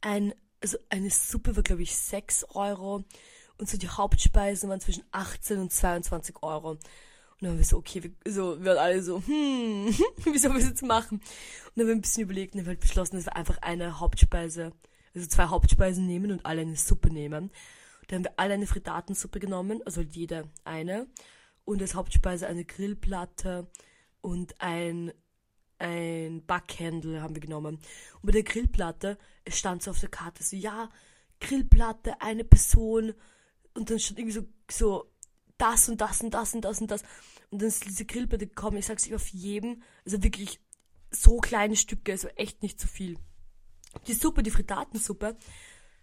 [0.00, 3.04] ein also eine Suppe war, glaube ich, 6 Euro
[3.58, 6.70] und so die Hauptspeisen waren zwischen 18 und 22 Euro.
[6.70, 6.80] Und
[7.40, 9.86] dann haben wir so, okay, wir, so, wir waren alle so, hm,
[10.24, 11.18] wie sollen wir das jetzt machen?
[11.18, 11.22] Und
[11.74, 14.72] dann haben wir ein bisschen überlegt und haben halt beschlossen, dass wir einfach eine Hauptspeise,
[15.14, 17.50] also zwei Hauptspeisen nehmen und alle eine Suppe nehmen.
[18.08, 21.06] Dann haben wir alle eine Frittatensuppe genommen, also halt jede eine.
[21.64, 23.70] Und als Hauptspeise eine Grillplatte
[24.20, 25.12] und ein
[25.82, 27.76] ein Backhändel haben wir genommen.
[27.76, 30.88] Und bei der Grillplatte, stand so auf der Karte so, ja,
[31.40, 33.14] Grillplatte, eine Person.
[33.74, 35.12] Und dann stand irgendwie so, so,
[35.58, 37.02] das und das und das und das und das.
[37.50, 38.76] Und dann ist diese Grillplatte gekommen.
[38.76, 40.60] Ich sag's euch auf jedem, also wirklich
[41.10, 43.18] so kleine Stücke, also echt nicht zu so viel.
[44.06, 45.36] Die Suppe, die Frittatensuppe,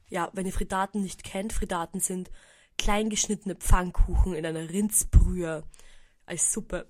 [0.10, 2.32] ja, wenn ihr Frittaten nicht kennt, Frittaten sind
[2.78, 5.64] kleingeschnittene Pfannkuchen in einer Rindsbrühe
[6.26, 6.88] als Suppe.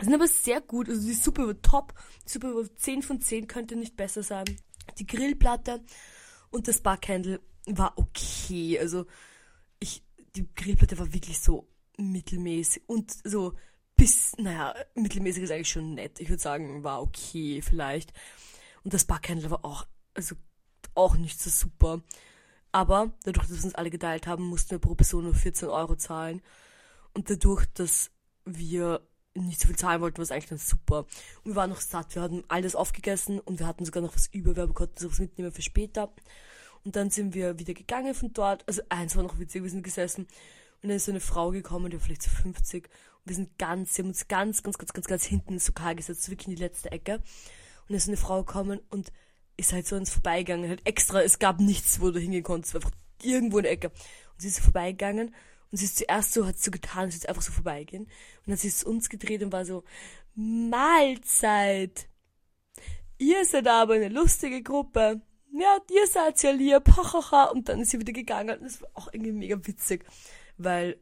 [0.00, 0.88] Sind aber sehr gut.
[0.88, 1.94] Also die Suppe war top.
[2.26, 4.44] Die Suppe war 10 von 10, könnte nicht besser sein.
[4.98, 5.82] Die Grillplatte
[6.50, 8.78] und das Backhandle war okay.
[8.78, 9.06] Also
[9.78, 10.04] ich,
[10.36, 13.54] die Grillplatte war wirklich so mittelmäßig und so
[13.96, 16.20] bis, naja, mittelmäßig ist eigentlich schon nett.
[16.20, 18.12] Ich würde sagen, war okay vielleicht.
[18.82, 20.34] Und das Backhandle war auch, also
[20.94, 22.02] auch nicht so super.
[22.72, 25.96] Aber dadurch, dass wir uns alle geteilt haben, mussten wir pro Person nur 14 Euro
[25.96, 26.42] zahlen.
[27.12, 28.10] Und dadurch, dass
[28.44, 29.00] wir
[29.34, 31.06] nicht so viel zahlen wollten, war es eigentlich ganz super.
[31.42, 32.14] Und wir waren noch satt.
[32.14, 34.56] Wir hatten alles aufgegessen und wir hatten sogar noch was über.
[34.56, 36.12] Wir konnten sowas mitnehmen für später.
[36.84, 38.66] Und dann sind wir wieder gegangen von dort.
[38.68, 40.26] Also eins war noch witzig, wir sind gesessen.
[40.82, 42.84] Und dann ist so eine Frau gekommen, die war vielleicht so 50.
[42.84, 42.90] Und
[43.24, 46.28] wir sind ganz, sie haben uns ganz, ganz, ganz, ganz, ganz hinten ins Lokal gesetzt,
[46.28, 47.14] wirklich in die letzte Ecke.
[47.14, 47.22] Und
[47.88, 49.12] dann ist so eine Frau gekommen und
[49.56, 50.68] ist halt so uns vorbeigegangen.
[50.68, 52.74] Halt extra, es gab nichts, wo du hingehen konntest.
[52.74, 52.90] Einfach
[53.22, 53.88] irgendwo in der Ecke.
[53.88, 55.34] Und sie ist so vorbeigegangen
[55.70, 58.04] und sie ist zuerst so, hat so getan, sie ist einfach so vorbeigehen.
[58.04, 58.10] Und
[58.46, 59.84] dann sie ist zu uns gedreht und war so,
[60.34, 62.08] Mahlzeit.
[63.18, 65.20] Ihr seid aber eine lustige Gruppe.
[65.52, 66.82] Ja, ihr seid ja lieb.
[67.52, 70.04] Und dann ist sie wieder gegangen und das war auch irgendwie mega witzig,
[70.58, 70.96] weil,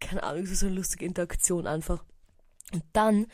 [0.00, 2.04] keine Ahnung, es war so eine lustige Interaktion einfach.
[2.72, 3.26] Und dann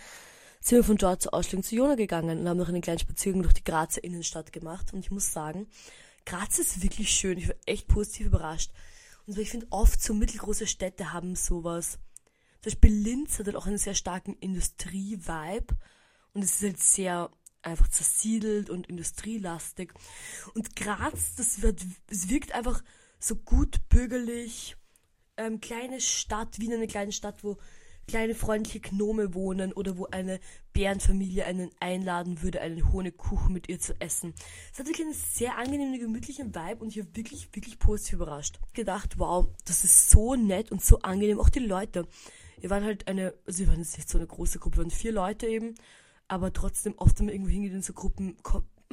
[0.65, 3.43] sind wir von dort zur Ausstellung zu Jona gegangen und haben noch einen kleinen Spaziergang
[3.43, 4.95] durch die Grazer Innenstadt gemacht.
[4.95, 5.67] Und ich muss sagen,
[6.25, 7.37] Graz ist wirklich schön.
[7.37, 8.73] Ich war echt positiv überrascht.
[9.27, 11.99] Und ich finde oft so mittelgroße Städte haben sowas.
[12.63, 15.77] Zum Beispiel Linz hat halt auch einen sehr starken Industrie-Vibe.
[16.33, 19.93] Und es ist halt sehr einfach zersiedelt und industrielastig.
[20.55, 22.83] Und Graz, das wird, es wirkt einfach
[23.19, 24.77] so gut bürgerlich.
[25.37, 27.59] Ähm, kleine Stadt, wie in einer kleinen Stadt, wo
[28.07, 30.41] kleine freundliche Gnome wohnen oder wo eine
[30.73, 34.35] Bärenfamilie einen einladen würde, einen Honigkuchen mit ihr zu essen.
[34.73, 38.59] Es hat wirklich einen sehr angenehmen, gemütlichen Vibe und ich habe wirklich, wirklich positiv überrascht.
[38.73, 41.41] Gedacht, wow, das ist so nett und so angenehm.
[41.41, 42.07] Auch die Leute.
[42.61, 44.91] Wir waren halt eine, also wir waren jetzt nicht so eine große Gruppe, wir waren
[44.91, 45.75] vier Leute eben,
[46.29, 48.37] aber trotzdem oft, wenn man irgendwo hingeht in so Gruppen,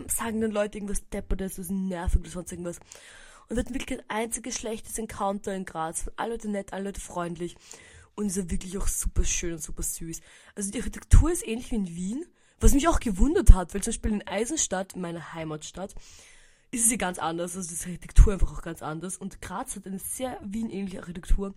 [0.07, 2.79] sagen dann Leute irgendwas deppertes, was nervig oder sonst irgendwas.
[3.47, 6.09] Und wir hatten wirklich ein einziges schlechtes Encounter in Graz.
[6.15, 7.55] Alle Leute nett, alle Leute freundlich.
[8.21, 10.21] Und ist ja wirklich auch super schön und super süß.
[10.53, 12.25] Also die Architektur ist ähnlich wie in Wien,
[12.59, 15.95] was mich auch gewundert hat, weil zum Beispiel in Eisenstadt, meiner Heimatstadt,
[16.69, 17.57] ist es ja ganz anders.
[17.57, 19.17] Also die Architektur einfach auch ganz anders.
[19.17, 21.55] Und Graz hat eine sehr Wien-ähnliche Architektur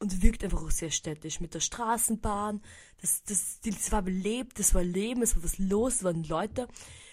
[0.00, 2.60] und wirkt einfach auch sehr städtisch mit der Straßenbahn.
[3.00, 6.66] Das, das, das war belebt, das war Leben, es war was los, es waren Leute.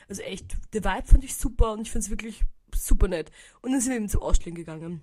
[0.10, 2.42] Also echt, der Vibe fand ich super und ich finde es wirklich
[2.74, 3.32] super nett.
[3.62, 5.02] Und dann sind wir eben zur Ausstellung gegangen.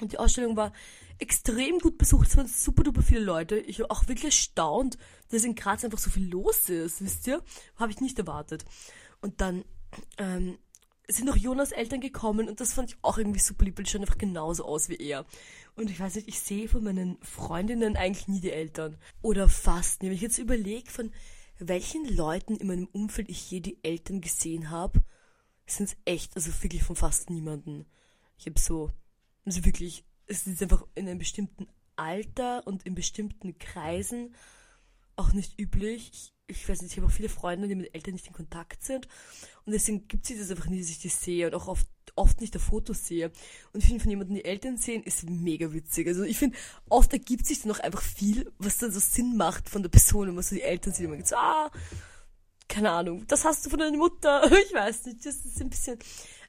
[0.00, 0.72] Und die Ausstellung war
[1.18, 2.28] extrem gut besucht.
[2.28, 3.58] Es waren super duper viele Leute.
[3.58, 4.98] Ich war auch wirklich erstaunt,
[5.30, 7.42] dass in Graz einfach so viel los ist, wisst ihr?
[7.76, 8.64] Habe ich nicht erwartet.
[9.20, 9.64] Und dann
[10.18, 10.58] ähm,
[11.08, 13.90] sind noch Jonas Eltern gekommen und das fand ich auch irgendwie super lieb, weil die
[13.90, 15.24] schauen einfach genauso aus wie er.
[15.74, 18.98] Und ich weiß nicht, ich sehe von meinen Freundinnen eigentlich nie die Eltern.
[19.22, 20.02] Oder fast.
[20.02, 21.10] Wenn ich jetzt überlege, von
[21.58, 25.02] welchen Leuten in meinem Umfeld ich je die Eltern gesehen habe,
[25.66, 27.86] sind es echt, also wirklich von fast niemanden.
[28.38, 28.90] Ich habe so
[29.44, 34.34] also wirklich, es ist einfach in einem bestimmten Alter und in bestimmten Kreisen
[35.16, 36.10] auch nicht üblich.
[36.12, 38.84] Ich, ich weiß nicht, ich habe auch viele Freunde, die mit Eltern nicht in Kontakt
[38.84, 39.08] sind.
[39.64, 42.40] Und deswegen gibt es das einfach nie, dass ich die sehe und auch oft, oft
[42.40, 43.30] nicht auf Fotos sehe.
[43.72, 46.06] Und ich finde, von jemandem die Eltern sehen, ist mega witzig.
[46.06, 46.56] Also ich finde,
[46.88, 50.28] oft ergibt sich dann auch einfach viel, was dann so Sinn macht von der Person,
[50.28, 51.70] wenn man so die Eltern sieht und man geht so, ah,
[52.68, 54.50] keine Ahnung, das hast du von deiner Mutter.
[54.68, 55.98] Ich weiß nicht, das ist ein bisschen,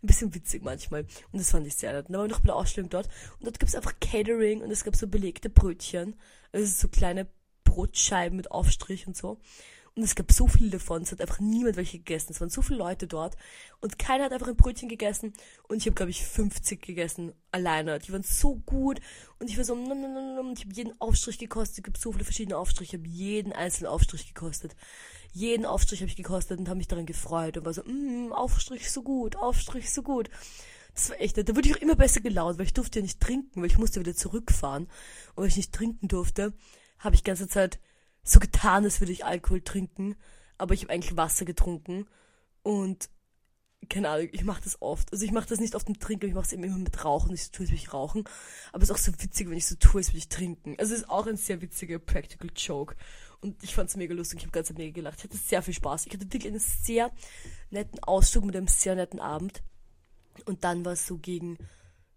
[0.04, 1.02] ein bisschen witzig manchmal.
[1.32, 2.06] Und das fand ich sehr nett.
[2.08, 3.08] Dann war ich noch bei der Ausstellung dort.
[3.40, 6.16] Und dort gibt es einfach Catering und es gab so belegte Brötchen.
[6.52, 7.28] Also so kleine
[7.64, 9.40] Brotscheiben mit Aufstrich und so.
[9.95, 12.32] Und es gab so viele davon, es hat einfach niemand welche gegessen.
[12.32, 13.36] Es waren so viele Leute dort
[13.82, 15.34] und keiner hat einfach ein Brötchen gegessen.
[15.67, 17.99] Und ich habe, glaube ich, 50 gegessen, alleine.
[17.99, 18.99] Die waren so gut
[19.39, 20.54] und ich war so, nom, nom, nom, nom.
[20.54, 21.80] ich habe jeden Aufstrich gekostet.
[21.80, 24.75] Es gibt so viele verschiedene Aufstriche, ich habe jeden einzelnen Aufstrich gekostet.
[25.32, 28.91] Jeden Aufstrich habe ich gekostet und habe mich daran gefreut und war so, mm, Aufstrich
[28.91, 30.30] so gut, Aufstrich so gut.
[30.95, 33.19] Das war echt, da wurde ich auch immer besser gelaunt, weil ich durfte ja nicht
[33.19, 34.84] trinken, weil ich musste wieder zurückfahren.
[35.36, 36.54] Und weil ich nicht trinken durfte,
[36.97, 37.80] habe ich ganze Zeit
[38.30, 40.15] so getan, als würde ich Alkohol trinken,
[40.58, 42.08] aber ich habe eigentlich Wasser getrunken
[42.63, 43.10] und
[43.88, 45.12] keine Ahnung, ich mache das oft.
[45.12, 47.34] Also ich mache das nicht oft mit Trinken, ich mache es immer mit Rauchen.
[47.34, 48.26] Ich tue es, wie ich rauchen.
[48.74, 50.76] Aber es ist auch so witzig, wenn ich so tue, als würde ich trinken.
[50.78, 52.96] Also es ist auch ein sehr witziger Practical Joke.
[53.42, 55.20] Und ich fand es mega lustig, ich habe ganz mega gelacht.
[55.20, 56.08] Ich hatte sehr viel Spaß.
[56.08, 57.12] Ich hatte wirklich einen sehr
[57.70, 59.63] netten Ausflug mit einem sehr netten Abend.
[60.46, 61.58] Und dann war es so gegen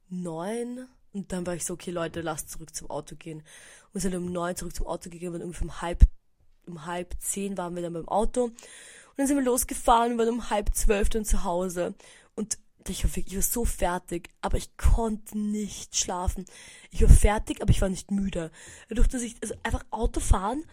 [0.09, 0.89] neun.
[1.13, 3.39] Und dann war ich so, okay Leute, lasst zurück zum Auto gehen.
[3.39, 6.05] Und wir sind um neun zurück zum Auto gegangen und irgendwie um halb,
[6.67, 8.45] um halb zehn waren wir dann beim Auto.
[8.45, 8.55] Und
[9.17, 11.95] dann sind wir losgefahren und waren um halb zwölf dann zu Hause.
[12.35, 16.47] Und ich war ich war so fertig, aber ich konnte nicht schlafen.
[16.91, 18.51] Ich war fertig, aber ich war nicht müde.
[18.89, 20.65] Dadurch, dass ich, also einfach Autofahren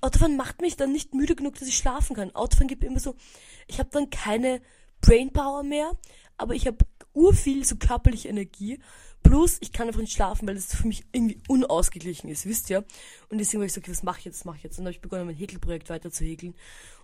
[0.00, 2.34] Autofahren macht mich dann nicht müde genug, dass ich schlafen kann.
[2.34, 3.16] Autofahren gibt mir immer so,
[3.66, 4.62] ich habe dann keine
[5.00, 5.92] Brainpower mehr,
[6.36, 6.78] aber ich habe
[7.12, 8.78] urviel so körperliche Energie.
[9.22, 12.84] Plus, ich kann einfach nicht schlafen, weil das für mich irgendwie unausgeglichen ist, wisst ihr?
[13.28, 14.78] Und deswegen war ich so, okay, was mache ich jetzt, was mache ich jetzt?
[14.78, 16.54] Und dann habe ich begonnen, mein Häkelprojekt weiter zu häkeln.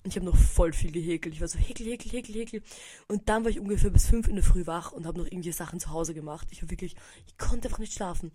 [0.02, 1.34] Und ich habe noch voll viel gehäkelt.
[1.34, 2.62] Ich war so, häkel, häkel, häkel, häkel.
[3.08, 5.52] Und dann war ich ungefähr bis fünf in der Früh wach und habe noch irgendwie
[5.52, 6.48] Sachen zu Hause gemacht.
[6.50, 8.32] Ich war wirklich, ich konnte einfach nicht schlafen.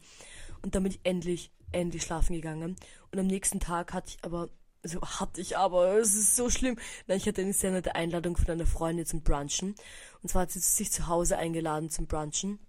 [0.62, 2.76] Und dann bin ich endlich, endlich schlafen gegangen.
[3.12, 4.50] Und am nächsten Tag hatte ich aber
[4.84, 6.78] also hatte ich aber, es ist so schlimm.
[7.08, 9.76] Nein, ich hatte eine sehr nette Einladung von einer Freundin zum Brunchen.
[10.22, 12.60] Und zwar hat sie sich zu Hause eingeladen zum Brunchen.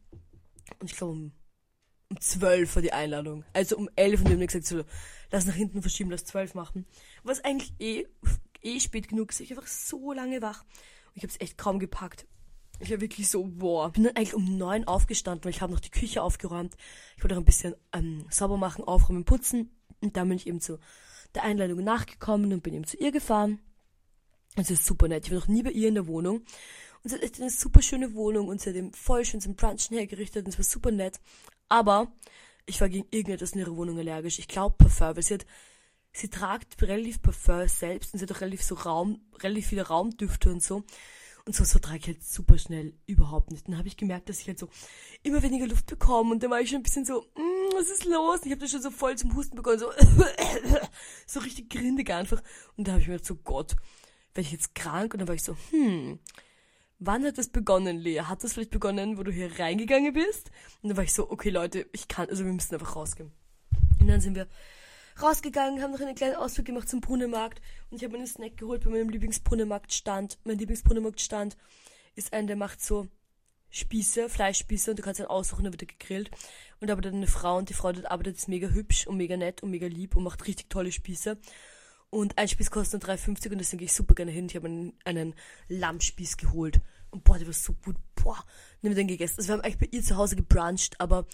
[0.78, 1.32] Und ich glaube, um,
[2.10, 3.44] um 12 war die Einladung.
[3.52, 4.84] Also um 11 und wir haben gesagt, so,
[5.30, 6.86] lass nach hinten verschieben, lass 12 machen.
[7.22, 8.06] Was eigentlich eh,
[8.62, 9.40] eh spät genug ist.
[9.40, 10.62] Ich war einfach so lange wach.
[10.62, 12.26] Und ich habe es echt kaum gepackt.
[12.78, 13.88] Ich war wirklich so, boah.
[13.88, 16.76] Ich bin dann eigentlich um 9 aufgestanden, weil ich habe noch die Küche aufgeräumt.
[17.16, 19.70] Ich wollte auch ein bisschen ähm, sauber machen, aufräumen, putzen.
[20.00, 20.78] Und dann bin ich eben zu
[21.34, 23.60] der Einladung nachgekommen und bin eben zu ihr gefahren.
[24.56, 25.26] Und sie ist super nett.
[25.26, 26.42] Ich war noch nie bei ihr in der Wohnung.
[27.02, 29.56] Und sie hat echt eine super schöne Wohnung und sie hat eben voll schön zum
[29.56, 31.20] Brunchen hergerichtet und es war super nett.
[31.68, 32.12] Aber
[32.66, 34.38] ich war gegen irgendetwas in ihrer Wohnung allergisch.
[34.38, 35.46] Ich glaube Parfum, weil sie hat,
[36.12, 40.50] sie tragt relativ Parfum selbst und sie hat auch relativ so Raum, relativ viele Raumdüfte
[40.50, 40.84] und so.
[41.44, 43.66] Und so vertrage ich halt super schnell überhaupt nicht.
[43.66, 44.68] Dann habe ich gemerkt, dass ich halt so
[45.24, 48.04] immer weniger Luft bekomme und dann war ich schon ein bisschen so, mm, was ist
[48.04, 48.40] los?
[48.40, 49.90] Und ich habe da schon so voll zum Husten begonnen, so,
[51.26, 52.40] so richtig grindig einfach.
[52.76, 53.74] Und da habe ich mir gedacht, so Gott,
[54.34, 55.14] werde ich jetzt krank?
[55.14, 56.20] Und dann war ich so, hm,
[57.06, 58.20] wann hat das begonnen, Lea?
[58.22, 60.50] Hat das vielleicht begonnen, wo du hier reingegangen bist?
[60.82, 63.32] Und dann war ich so, okay Leute, ich kann, also wir müssen einfach rausgehen.
[64.00, 64.46] Und dann sind wir
[65.20, 67.60] rausgegangen, haben noch einen kleinen Ausflug gemacht zum Brunnenmarkt
[67.90, 70.38] und ich habe mir einen Snack geholt bei meinem Lieblingsbrunnenmarktstand.
[70.44, 71.56] Mein Lieblingsbrunnenmarktstand
[72.14, 73.08] ist ein, der macht so
[73.70, 76.30] Spieße, Fleischspieße und du kannst dann aussuchen, dann wird er gegrillt.
[76.80, 79.36] Und da arbeitet eine Frau und die Frau dort arbeitet ist mega hübsch und mega
[79.36, 81.38] nett und mega lieb und macht richtig tolle Spieße.
[82.12, 84.44] Und ein Spieß kostet nur 3,50 und deswegen gehe ich super gerne hin.
[84.44, 85.34] Ich habe einen, einen
[85.68, 86.78] Lammspieß geholt.
[87.10, 87.96] Und boah, der war so gut.
[88.16, 88.44] Boah,
[88.82, 89.36] wir den gegessen.
[89.38, 91.24] Also wir haben eigentlich bei ihr zu Hause gebruncht, aber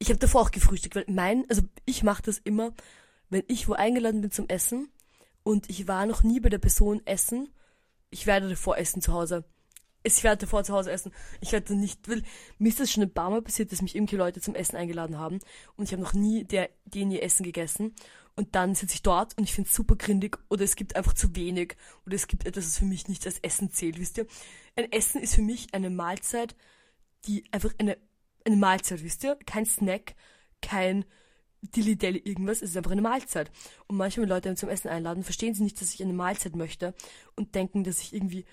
[0.00, 2.72] ich habe davor auch gefrühstückt, weil mein, also ich mache das immer,
[3.30, 4.88] wenn ich wo eingeladen bin zum Essen
[5.44, 7.52] und ich war noch nie bei der Person essen,
[8.10, 9.44] ich werde davor essen zu Hause.
[10.16, 11.12] Ich werde davor zu Hause essen.
[11.40, 12.22] Ich werde nicht, weil
[12.58, 15.18] mir ist das schon ein paar Mal passiert, dass mich irgendwie Leute zum Essen eingeladen
[15.18, 15.40] haben
[15.76, 17.94] und ich habe noch nie der, den ihr Essen gegessen
[18.36, 21.12] und dann sitze ich dort und ich finde es super grindig oder es gibt einfach
[21.12, 24.26] zu wenig oder es gibt etwas, was für mich nicht als Essen zählt, wisst ihr?
[24.76, 26.54] Ein Essen ist für mich eine Mahlzeit,
[27.26, 27.98] die einfach eine,
[28.44, 29.36] eine Mahlzeit, wisst ihr?
[29.44, 30.14] Kein Snack,
[30.62, 31.04] kein
[31.62, 33.50] Dilly-Dally irgendwas, es ist einfach eine Mahlzeit.
[33.88, 36.94] Und manchmal, wenn Leute zum Essen einladen, verstehen sie nicht, dass ich eine Mahlzeit möchte
[37.34, 38.44] und denken, dass ich irgendwie,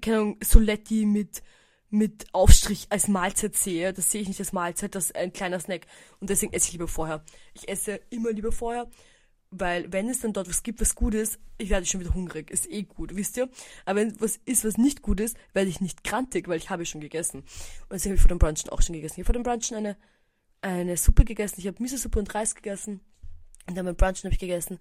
[0.00, 1.42] keine Ahnung, Soletti mit,
[1.90, 3.92] mit Aufstrich als Mahlzeit sehe.
[3.92, 5.86] Das sehe ich nicht als Mahlzeit, das ist ein kleiner Snack.
[6.20, 7.24] Und deswegen esse ich lieber vorher.
[7.54, 8.88] Ich esse immer lieber vorher,
[9.50, 12.50] weil wenn es dann dort was gibt, was gut ist, ich werde schon wieder hungrig.
[12.50, 13.48] Ist eh gut, wisst ihr?
[13.84, 16.86] Aber wenn was ist, was nicht gut ist, werde ich nicht krantig, weil ich habe
[16.86, 17.40] schon gegessen.
[17.40, 19.14] Und deswegen habe ich vor dem Brunchen auch schon gegessen.
[19.14, 19.96] Ich habe vor dem Brunchen eine
[20.60, 21.56] eine Suppe gegessen.
[21.58, 23.00] Ich habe Miso-Suppe und Reis gegessen.
[23.66, 24.78] Und dann beim Brunchen habe ich gegessen.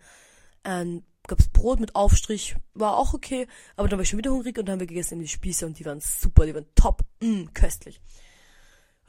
[0.67, 3.47] Ähm, gab's Brot mit Aufstrich, war auch okay.
[3.77, 5.80] Aber dann war ich schon wieder hungrig und dann haben wir gegessen die Spieße und
[5.80, 8.01] die waren super, die waren top, mh, köstlich.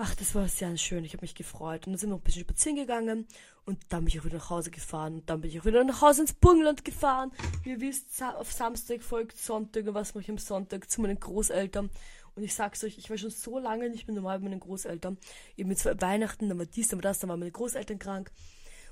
[0.01, 1.05] Ach, das war sehr schön.
[1.05, 1.85] Ich habe mich gefreut.
[1.85, 3.27] Und dann sind wir noch ein bisschen spazieren gegangen.
[3.65, 5.15] Und dann bin ich auch wieder nach Hause gefahren.
[5.15, 7.33] Und dann bin ich auch wieder nach Hause ins Burgenland gefahren.
[7.65, 9.89] Wie ihr wisst, auf Samstag folgt Sonntag.
[9.89, 10.89] Und was mache ich am Sonntag?
[10.89, 11.91] Zu meinen Großeltern.
[12.37, 15.19] Und ich sag's euch, ich war schon so lange nicht mehr normal bei meinen Großeltern.
[15.57, 18.31] Eben mit zwei Weihnachten, dann war dies, dann war das, dann waren meine Großeltern krank.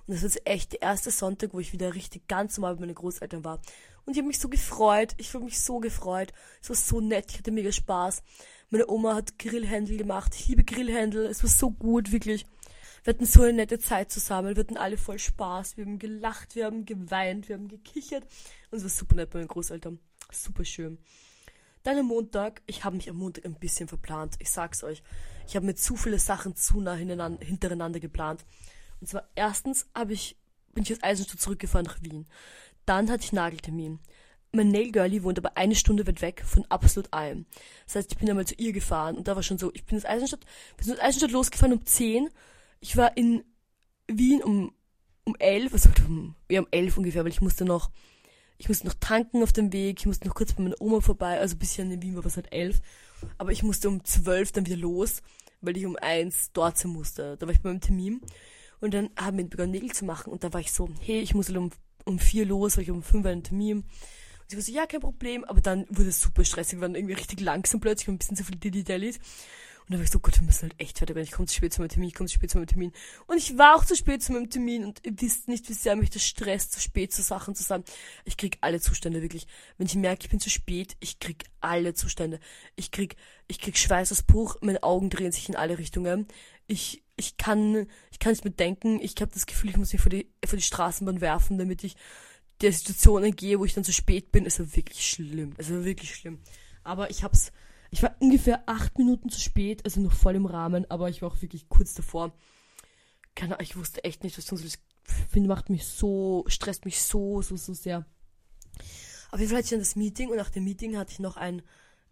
[0.07, 2.83] Und das war jetzt echt der erste Sonntag, wo ich wieder richtig ganz normal bei
[2.83, 3.61] meinen Großeltern war.
[4.05, 5.15] Und ich habe mich so gefreut.
[5.17, 6.33] Ich habe mich so gefreut.
[6.63, 7.27] Es war so nett.
[7.31, 8.23] Ich hatte mega Spaß.
[8.71, 10.35] Meine Oma hat Grillhändel gemacht.
[10.35, 11.27] Ich liebe Grillhändel.
[11.27, 12.47] Es war so gut, wirklich.
[13.03, 14.57] Wir hatten so eine nette Zeit zusammen.
[14.57, 15.77] Wir hatten alle voll Spaß.
[15.77, 18.25] Wir haben gelacht, wir haben geweint, wir haben gekichert.
[18.71, 19.99] Und es war super nett bei meinen Großeltern.
[20.33, 20.99] Super schön.
[21.85, 24.35] Dann am Montag, ich habe mich am Montag ein bisschen verplant.
[24.41, 25.05] Ich sag's euch.
[25.47, 28.45] Ich habe mir zu viele Sachen zu nah hintereinander geplant.
[29.01, 30.37] Und zwar erstens habe ich,
[30.73, 32.27] bin ich aus Eisenstadt zurückgefahren nach Wien.
[32.85, 33.99] Dann hatte ich Nageltermin.
[34.53, 37.47] Mein Nail Girlie wohnt aber eine Stunde weit weg von absolut allem.
[37.85, 39.99] Das heißt, ich bin einmal zu ihr gefahren und da war schon so, ich bin
[39.99, 42.29] aus Eisenstadt, bin aus Eisenstadt losgefahren um 10.
[42.81, 43.45] Ich war in
[44.07, 44.73] Wien um,
[45.25, 47.91] um 11, also um, ja, um 11 ungefähr, weil ich musste noch
[48.59, 51.39] ich musste noch tanken auf dem Weg, ich musste noch kurz bei meiner Oma vorbei,
[51.39, 52.81] also bis in Wien war es halt elf.
[53.39, 55.23] Aber ich musste um zwölf dann wieder los,
[55.61, 57.37] weil ich um eins dort sein musste.
[57.37, 58.21] Da war ich bei meinem Termin.
[58.81, 60.33] Und dann haben wir begonnen, Nägel zu machen.
[60.33, 61.71] Und da war ich so, hey, ich muss um,
[62.05, 63.79] um vier los, weil ich um fünf einen Termin.
[63.79, 63.85] Und
[64.49, 65.45] sie war so, ja, kein Problem.
[65.45, 68.45] Aber dann wurde es super stressig, wir waren irgendwie richtig langsam plötzlich, ein bisschen zu
[68.45, 69.19] viel Dilly Dellys.
[69.87, 71.27] Und dann war ich so, Gott, wir müssen halt echt fertig werden.
[71.27, 72.93] Ich komme zu spät zu meinem Termin, ich komme zu spät zu meinem Termin.
[73.29, 75.95] Und ich war auch zu spät zu meinem Termin und ihr wisst nicht, wie sehr
[75.95, 77.85] mich das stresst, zu spät zu Sachen zu sein.
[78.25, 79.47] Ich krieg alle Zustände, wirklich.
[79.79, 82.41] Wenn ich merke, ich bin zu spät, ich krieg alle Zustände.
[82.75, 83.15] Ich krieg,
[83.47, 86.27] ich krieg Schweiß aus Buch, meine Augen drehen sich in alle Richtungen.
[86.67, 89.01] Ich, ich kann, ich kann nicht mehr denken.
[89.01, 91.97] Ich habe das Gefühl, ich muss mich vor die, vor die Straßenbahn werfen, damit ich
[92.61, 94.47] der Situation entgehe, wo ich dann zu spät bin.
[94.47, 95.55] Es war wirklich schlimm.
[95.57, 96.41] Es war wirklich schlimm.
[96.85, 97.53] Aber ich hab's,
[97.91, 101.31] ich war ungefähr acht Minuten zu spät, also noch voll im Rahmen, aber ich war
[101.31, 102.33] auch wirklich kurz davor.
[103.35, 104.61] Keine Ahnung, ich wusste echt nicht, was soll.
[104.61, 104.79] Das
[105.35, 108.07] macht mich so, stresst mich so, so, so sehr.
[109.31, 111.37] Auf jeden Fall hatte ich dann das Meeting und nach dem Meeting hatte ich noch
[111.37, 111.63] ein,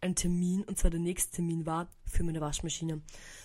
[0.05, 3.03] einen Termin und zwar der nächste Termin war für meine Waschmaschine.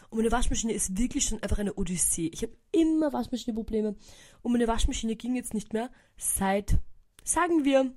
[0.09, 2.27] Und meine Waschmaschine ist wirklich schon einfach eine Odyssee.
[2.27, 3.95] Ich habe immer Waschmaschine-Probleme
[4.41, 6.77] und meine Waschmaschine ging jetzt nicht mehr seit,
[7.23, 7.91] sagen wir,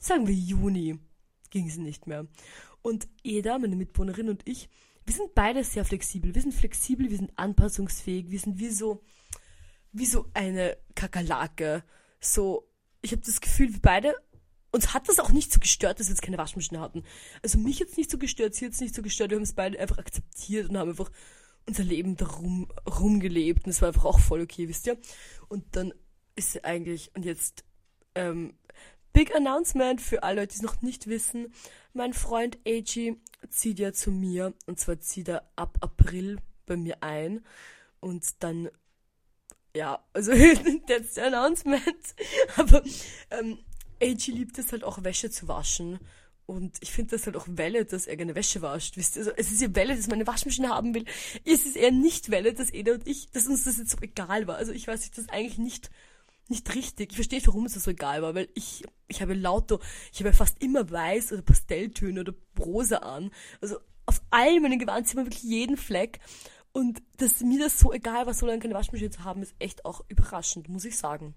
[0.00, 0.98] sagen wir Juni,
[1.50, 2.26] ging sie nicht mehr.
[2.82, 4.68] Und Eda, meine Mitbewohnerin und ich,
[5.06, 6.34] wir sind beide sehr flexibel.
[6.34, 9.02] Wir sind flexibel, wir sind anpassungsfähig, wir sind wie so,
[9.92, 11.84] wie so eine Kakerlake.
[12.20, 12.68] So,
[13.02, 14.14] ich habe das Gefühl, wir beide,
[14.74, 17.04] uns hat das auch nicht so gestört, dass wir jetzt keine Waschmaschine hatten.
[17.42, 19.78] Also mich jetzt nicht so gestört, sie jetzt nicht so gestört, wir haben es beide
[19.78, 21.10] einfach akzeptiert und haben einfach
[21.66, 24.98] unser Leben darum rumgelebt und es war einfach auch voll okay, wisst ihr?
[25.48, 25.94] Und dann
[26.34, 27.64] ist eigentlich, und jetzt,
[28.16, 28.54] ähm,
[29.12, 31.54] Big Announcement für alle Leute, die es noch nicht wissen.
[31.92, 33.16] Mein Freund AG
[33.48, 37.44] zieht ja zu mir und zwar zieht er ab April bei mir ein
[38.00, 38.68] und dann
[39.76, 40.32] ja, also
[40.88, 41.84] that's the announcement.
[42.56, 42.82] Aber
[43.30, 43.58] ähm,
[44.02, 45.98] AG liebt es halt auch Wäsche zu waschen.
[46.46, 48.96] Und ich finde das halt auch Welle, dass er gerne Wäsche wascht.
[48.98, 51.06] Wisst ihr, also es ist ja Welle, dass meine Waschmaschine haben will.
[51.44, 54.46] Es ist eher nicht Welle, dass Eda und ich, dass uns das jetzt so egal
[54.46, 54.56] war.
[54.56, 55.90] Also ich weiß, ich das eigentlich nicht
[56.48, 57.10] nicht richtig.
[57.10, 59.78] Ich verstehe, warum es so egal war, weil ich, ich habe lauter,
[60.12, 63.30] ich habe fast immer weiß oder Pastelltöne oder rosa an.
[63.60, 66.20] Also auf all meinen Gewand sieht man wirklich jeden Fleck.
[66.72, 69.84] Und dass mir das so egal war, so lange keine Waschmaschine zu haben, ist echt
[69.84, 71.34] auch überraschend, muss ich sagen.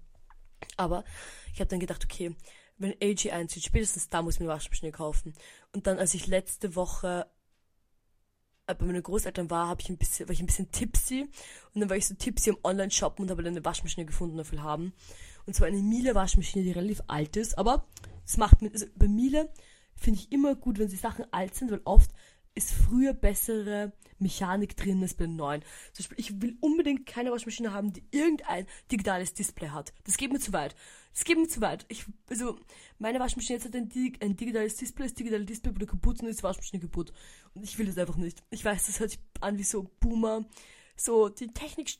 [0.76, 1.04] Aber
[1.52, 2.34] ich habe dann gedacht, okay,
[2.78, 5.34] wenn AG einzieht, spätestens da muss ich mir Waschmaschine kaufen.
[5.72, 7.26] Und dann, als ich letzte Woche
[8.66, 11.28] äh, bei meinen Großeltern war, ich ein bisschen, war ich ein bisschen tipsy
[11.74, 14.62] und dann war ich so tipsy am Online-Shoppen und habe dann eine Waschmaschine gefunden dafür
[14.62, 14.92] haben.
[15.46, 17.86] Und zwar eine Miele Waschmaschine, die relativ alt ist, aber
[18.24, 19.50] es macht mit, also bei Miele
[19.96, 22.10] finde ich immer gut, wenn sie Sachen alt sind, weil oft
[22.58, 25.62] ist früher bessere Mechanik drin als bei den neuen.
[25.92, 29.94] Zum Beispiel, ich will unbedingt keine Waschmaschine haben, die irgendein digitales Display hat.
[30.04, 30.74] Das geht mir zu weit.
[31.12, 31.86] Das geht mir zu weit.
[31.88, 32.58] Ich, also,
[32.98, 33.88] meine Waschmaschine jetzt hat ein,
[34.20, 37.12] ein digitales Display, das digitale Display wurde kaputt und ist die Waschmaschine kaputt.
[37.54, 38.42] Und ich will das einfach nicht.
[38.50, 40.44] Ich weiß, das hört sich an wie so Boomer,
[40.96, 41.96] so die Technik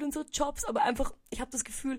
[0.00, 1.98] und so Jobs, aber einfach, ich habe das Gefühl,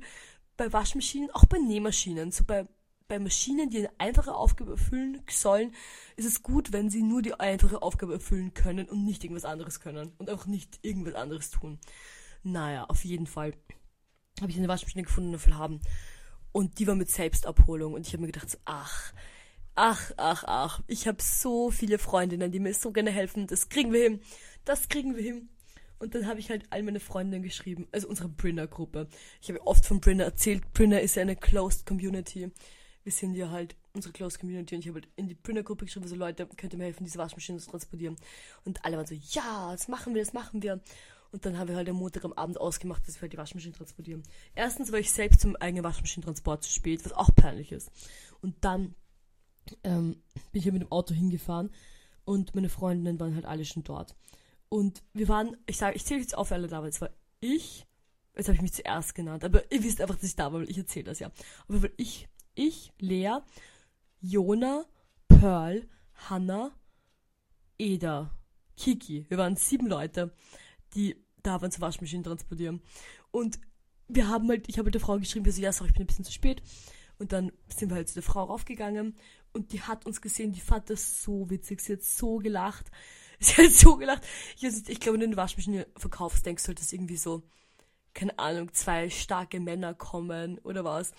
[0.56, 2.68] bei Waschmaschinen, auch bei Nähmaschinen, so bei
[3.08, 5.74] bei Maschinen, die eine einfache Aufgabe erfüllen sollen,
[6.16, 9.80] ist es gut, wenn sie nur die einfache Aufgabe erfüllen können und nicht irgendwas anderes
[9.80, 11.80] können und auch nicht irgendwas anderes tun.
[12.44, 13.54] Naja, auf jeden Fall
[14.42, 15.80] habe ich eine Waschmaschine gefunden dafür haben.
[16.52, 17.94] Und die war mit Selbstabholung.
[17.94, 19.14] Und ich habe mir gedacht, so, ach,
[19.76, 20.82] ach, ach, ach.
[20.88, 23.48] Ich habe so viele Freundinnen, die mir so gerne helfen.
[23.48, 24.22] Das kriegen wir hin.
[24.66, 25.50] Das kriegen wir hin.
[26.00, 29.08] Und dann habe ich halt all meine Freundinnen geschrieben, also unsere Brinner-Gruppe.
[29.42, 30.74] Ich habe oft von Brinner erzählt.
[30.74, 32.52] Brinner ist ja eine closed Community
[33.04, 36.08] wir sind ja halt unsere Close Community und ich habe halt in die Printer-Gruppe geschrieben,
[36.08, 38.16] so Leute, könnt ihr mir helfen, diese Waschmaschine zu transportieren?
[38.66, 40.82] Und alle waren so, ja, das machen wir, das machen wir.
[41.32, 43.74] Und dann haben wir halt am Montag am Abend ausgemacht, dass wir halt die Waschmaschine
[43.74, 44.24] transportieren.
[44.54, 47.92] Erstens war ich selbst zum eigenen Waschmaschinentransport zu spät, was auch peinlich ist.
[48.42, 48.94] Und dann
[49.84, 51.72] ähm, bin ich ja mit dem Auto hingefahren
[52.26, 54.16] und meine Freundinnen waren halt alle schon dort.
[54.70, 56.90] Und wir waren, ich sage, ich zähle jetzt auf, alle da waren.
[56.90, 57.86] Es war ich,
[58.36, 60.70] jetzt habe ich mich zuerst genannt, aber ihr wisst einfach, dass ich da war, weil
[60.70, 61.32] ich erzähle das ja.
[61.68, 63.40] Aber weil ich, ich, Lea,
[64.22, 64.86] Jona,
[65.28, 65.88] Pearl,
[66.30, 66.72] Hannah,
[67.78, 68.32] Eda,
[68.78, 69.26] Kiki.
[69.30, 70.34] Wir waren sieben Leute,
[70.96, 72.82] die da waren zur Waschmaschine transportieren.
[73.32, 73.60] Und
[74.08, 76.04] wir haben halt, ich habe halt der Frau geschrieben, wir so, ja, sorry, ich bin
[76.04, 76.62] ein bisschen zu spät.
[77.18, 79.16] Und dann sind wir halt zu der Frau raufgegangen
[79.54, 82.92] und die hat uns gesehen, die fand das so witzig, sie hat so gelacht.
[83.40, 84.26] Sie hat so gelacht.
[84.56, 87.44] Ich, ich glaube, wenn du eine Waschmaschine verkaufst, denkst du halt, dass irgendwie so,
[88.14, 91.12] keine Ahnung, zwei starke Männer kommen oder was.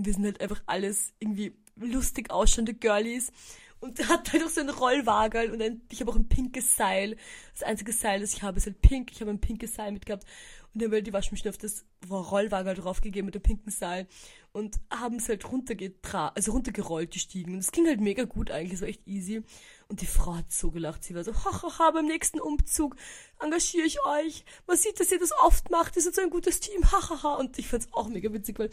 [0.00, 3.32] Und wir sind halt einfach alles irgendwie lustig ausschauende Girlies.
[3.80, 7.18] Und hat halt auch so ein Rollwagel und ein, ich habe auch ein pinkes Seil.
[7.52, 9.12] Das einzige Seil, das ich habe, ist halt pink.
[9.12, 10.24] Ich habe ein pinkes Seil mitgehabt.
[10.72, 14.06] Und dann haben wir die Waschmaschine auf das Rollwagel draufgegeben mit dem pinken Seil.
[14.52, 17.54] Und haben es halt runtergetra also runtergerollt, die Stiegen.
[17.54, 19.42] Und es ging halt mega gut eigentlich, so echt easy.
[19.86, 21.04] Und die Frau hat so gelacht.
[21.04, 22.96] Sie war so, hahaha, beim nächsten Umzug
[23.38, 24.44] engagiere ich euch.
[24.66, 25.94] Man sieht, dass ihr das oft macht.
[25.94, 27.34] Ihr seid so ein gutes Team, hahaha.
[27.34, 28.70] Und ich fand's auch mega witzig, weil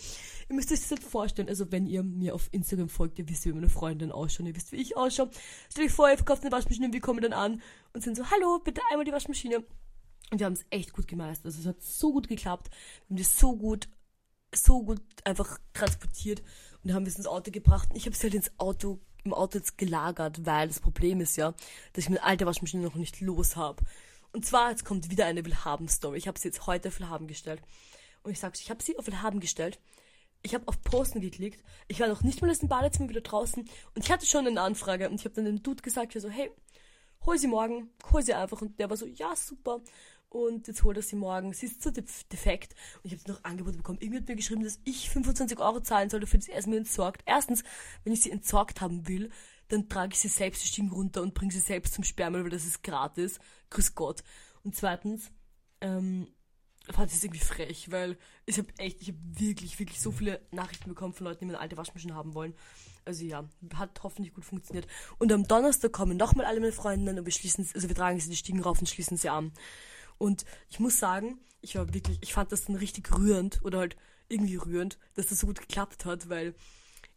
[0.49, 1.47] ihr müsst euch das jetzt vorstellen.
[1.47, 4.71] Also wenn ihr mir auf Instagram folgt, ihr wisst, wie meine Freundin ausschaut, ihr wisst,
[4.71, 5.29] wie ich ausschaue.
[5.69, 7.61] Stellt euch vor, ihr verkauft eine Waschmaschine und wir kommen dann an
[7.93, 9.63] und sind so, hallo, bitte einmal die Waschmaschine.
[10.29, 11.45] Und wir haben es echt gut gemeistert.
[11.45, 12.69] Also es hat so gut geklappt.
[13.07, 13.87] Wir haben das so gut,
[14.63, 16.41] so gut einfach transportiert
[16.83, 17.89] und haben es ins Auto gebracht.
[17.93, 21.53] Ich habe es halt ins Auto im Auto jetzt gelagert, weil das Problem ist ja,
[21.93, 23.83] dass ich meine alte Waschmaschine noch nicht los habe.
[24.31, 26.17] Und zwar, jetzt kommt wieder eine Willhaben-Story.
[26.17, 27.61] Ich habe sie jetzt heute auf Willhaben gestellt.
[28.23, 29.79] Und ich sag's, ich habe sie auf Willhaben gestellt.
[30.43, 31.63] Ich habe auf Posten geklickt.
[31.87, 33.63] Ich war noch nicht mal aus dem Badezimmer wieder draußen.
[33.63, 35.09] Und ich hatte schon eine Anfrage.
[35.09, 36.51] Und ich habe dann dem Dude gesagt, ich so, hey,
[37.25, 38.61] hol sie morgen, hol sie einfach.
[38.61, 39.81] Und der war so, ja, super
[40.29, 41.53] und jetzt holt er sie morgen.
[41.53, 42.75] Sie ist so defekt.
[43.03, 43.99] Und ich habe noch Angebote bekommen.
[44.01, 46.77] Irgendwie hat mir geschrieben, dass ich 25 Euro zahlen sollte, für das er es mir
[46.77, 47.23] entsorgt.
[47.25, 47.63] Erstens,
[48.03, 49.31] wenn ich sie entsorgt haben will,
[49.69, 52.49] dann trage ich sie selbst die Stiegen runter und bringe sie selbst zum Sperrmüll, weil
[52.49, 53.39] das ist gratis.
[53.69, 54.23] Grüß Gott.
[54.63, 55.31] Und zweitens,
[55.81, 56.27] ähm,
[56.93, 60.41] fand ich es irgendwie frech, weil ich habe echt, ich habe wirklich, wirklich so viele
[60.51, 62.53] Nachrichten bekommen von Leuten, die meine alte Waschmaschine haben wollen.
[63.05, 64.87] Also ja, hat hoffentlich gut funktioniert.
[65.17, 68.29] Und am Donnerstag kommen nochmal alle meine Freundinnen und wir schließen, also wir tragen sie
[68.29, 69.51] die Stiegen rauf und schließen sie an.
[70.17, 73.95] Und ich muss sagen, ich war wirklich, ich fand das dann richtig rührend oder halt
[74.29, 76.55] irgendwie rührend, dass das so gut geklappt hat, weil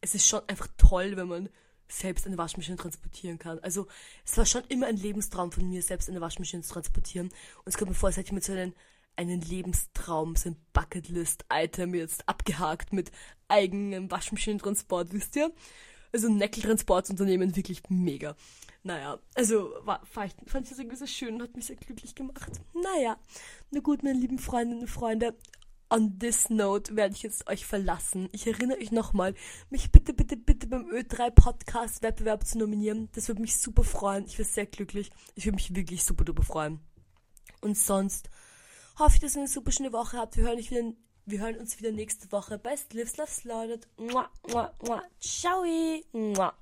[0.01, 1.49] es ist schon einfach toll, wenn man
[1.89, 3.59] selbst eine Waschmaschine transportieren kann.
[3.61, 3.87] Also
[4.25, 7.29] es war schon immer ein Lebenstraum von mir, selbst eine Waschmaschine zu transportieren.
[7.29, 8.75] Und es kommt mir vor, als hätte ich mir so einen,
[9.17, 13.11] einen Lebenstraum, so ein Bucketlist-Item jetzt abgehakt mit
[13.49, 15.53] eigenem Waschmaschinentransport, wisst ihr?
[16.13, 18.37] Also ein Neckeltransportsunternehmen wirklich mega.
[18.83, 21.77] Naja, also war, fand, ich, fand ich das irgendwie so schön und hat mich sehr
[21.77, 22.61] glücklich gemacht.
[22.73, 23.19] Naja,
[23.71, 25.37] na gut, meine lieben Freundinnen und Freunde,
[25.91, 28.29] on this note werde ich jetzt euch verlassen.
[28.33, 29.35] Ich erinnere euch nochmal,
[29.69, 33.09] mich bitte, bitte, bitte beim Ö3 Podcast Wettbewerb zu nominieren.
[33.13, 34.25] Das würde mich super freuen.
[34.25, 35.11] Ich wäre sehr glücklich.
[35.35, 36.81] Ich würde mich wirklich super duper freuen.
[37.61, 38.31] Und sonst
[38.99, 40.37] hoffe ich, dass ihr eine super schöne Woche habt.
[40.37, 40.93] Wir hören, wieder,
[41.27, 43.89] wir hören uns wieder nächste Woche bei Lives Love Slaughtered.
[45.21, 46.61] Ciao!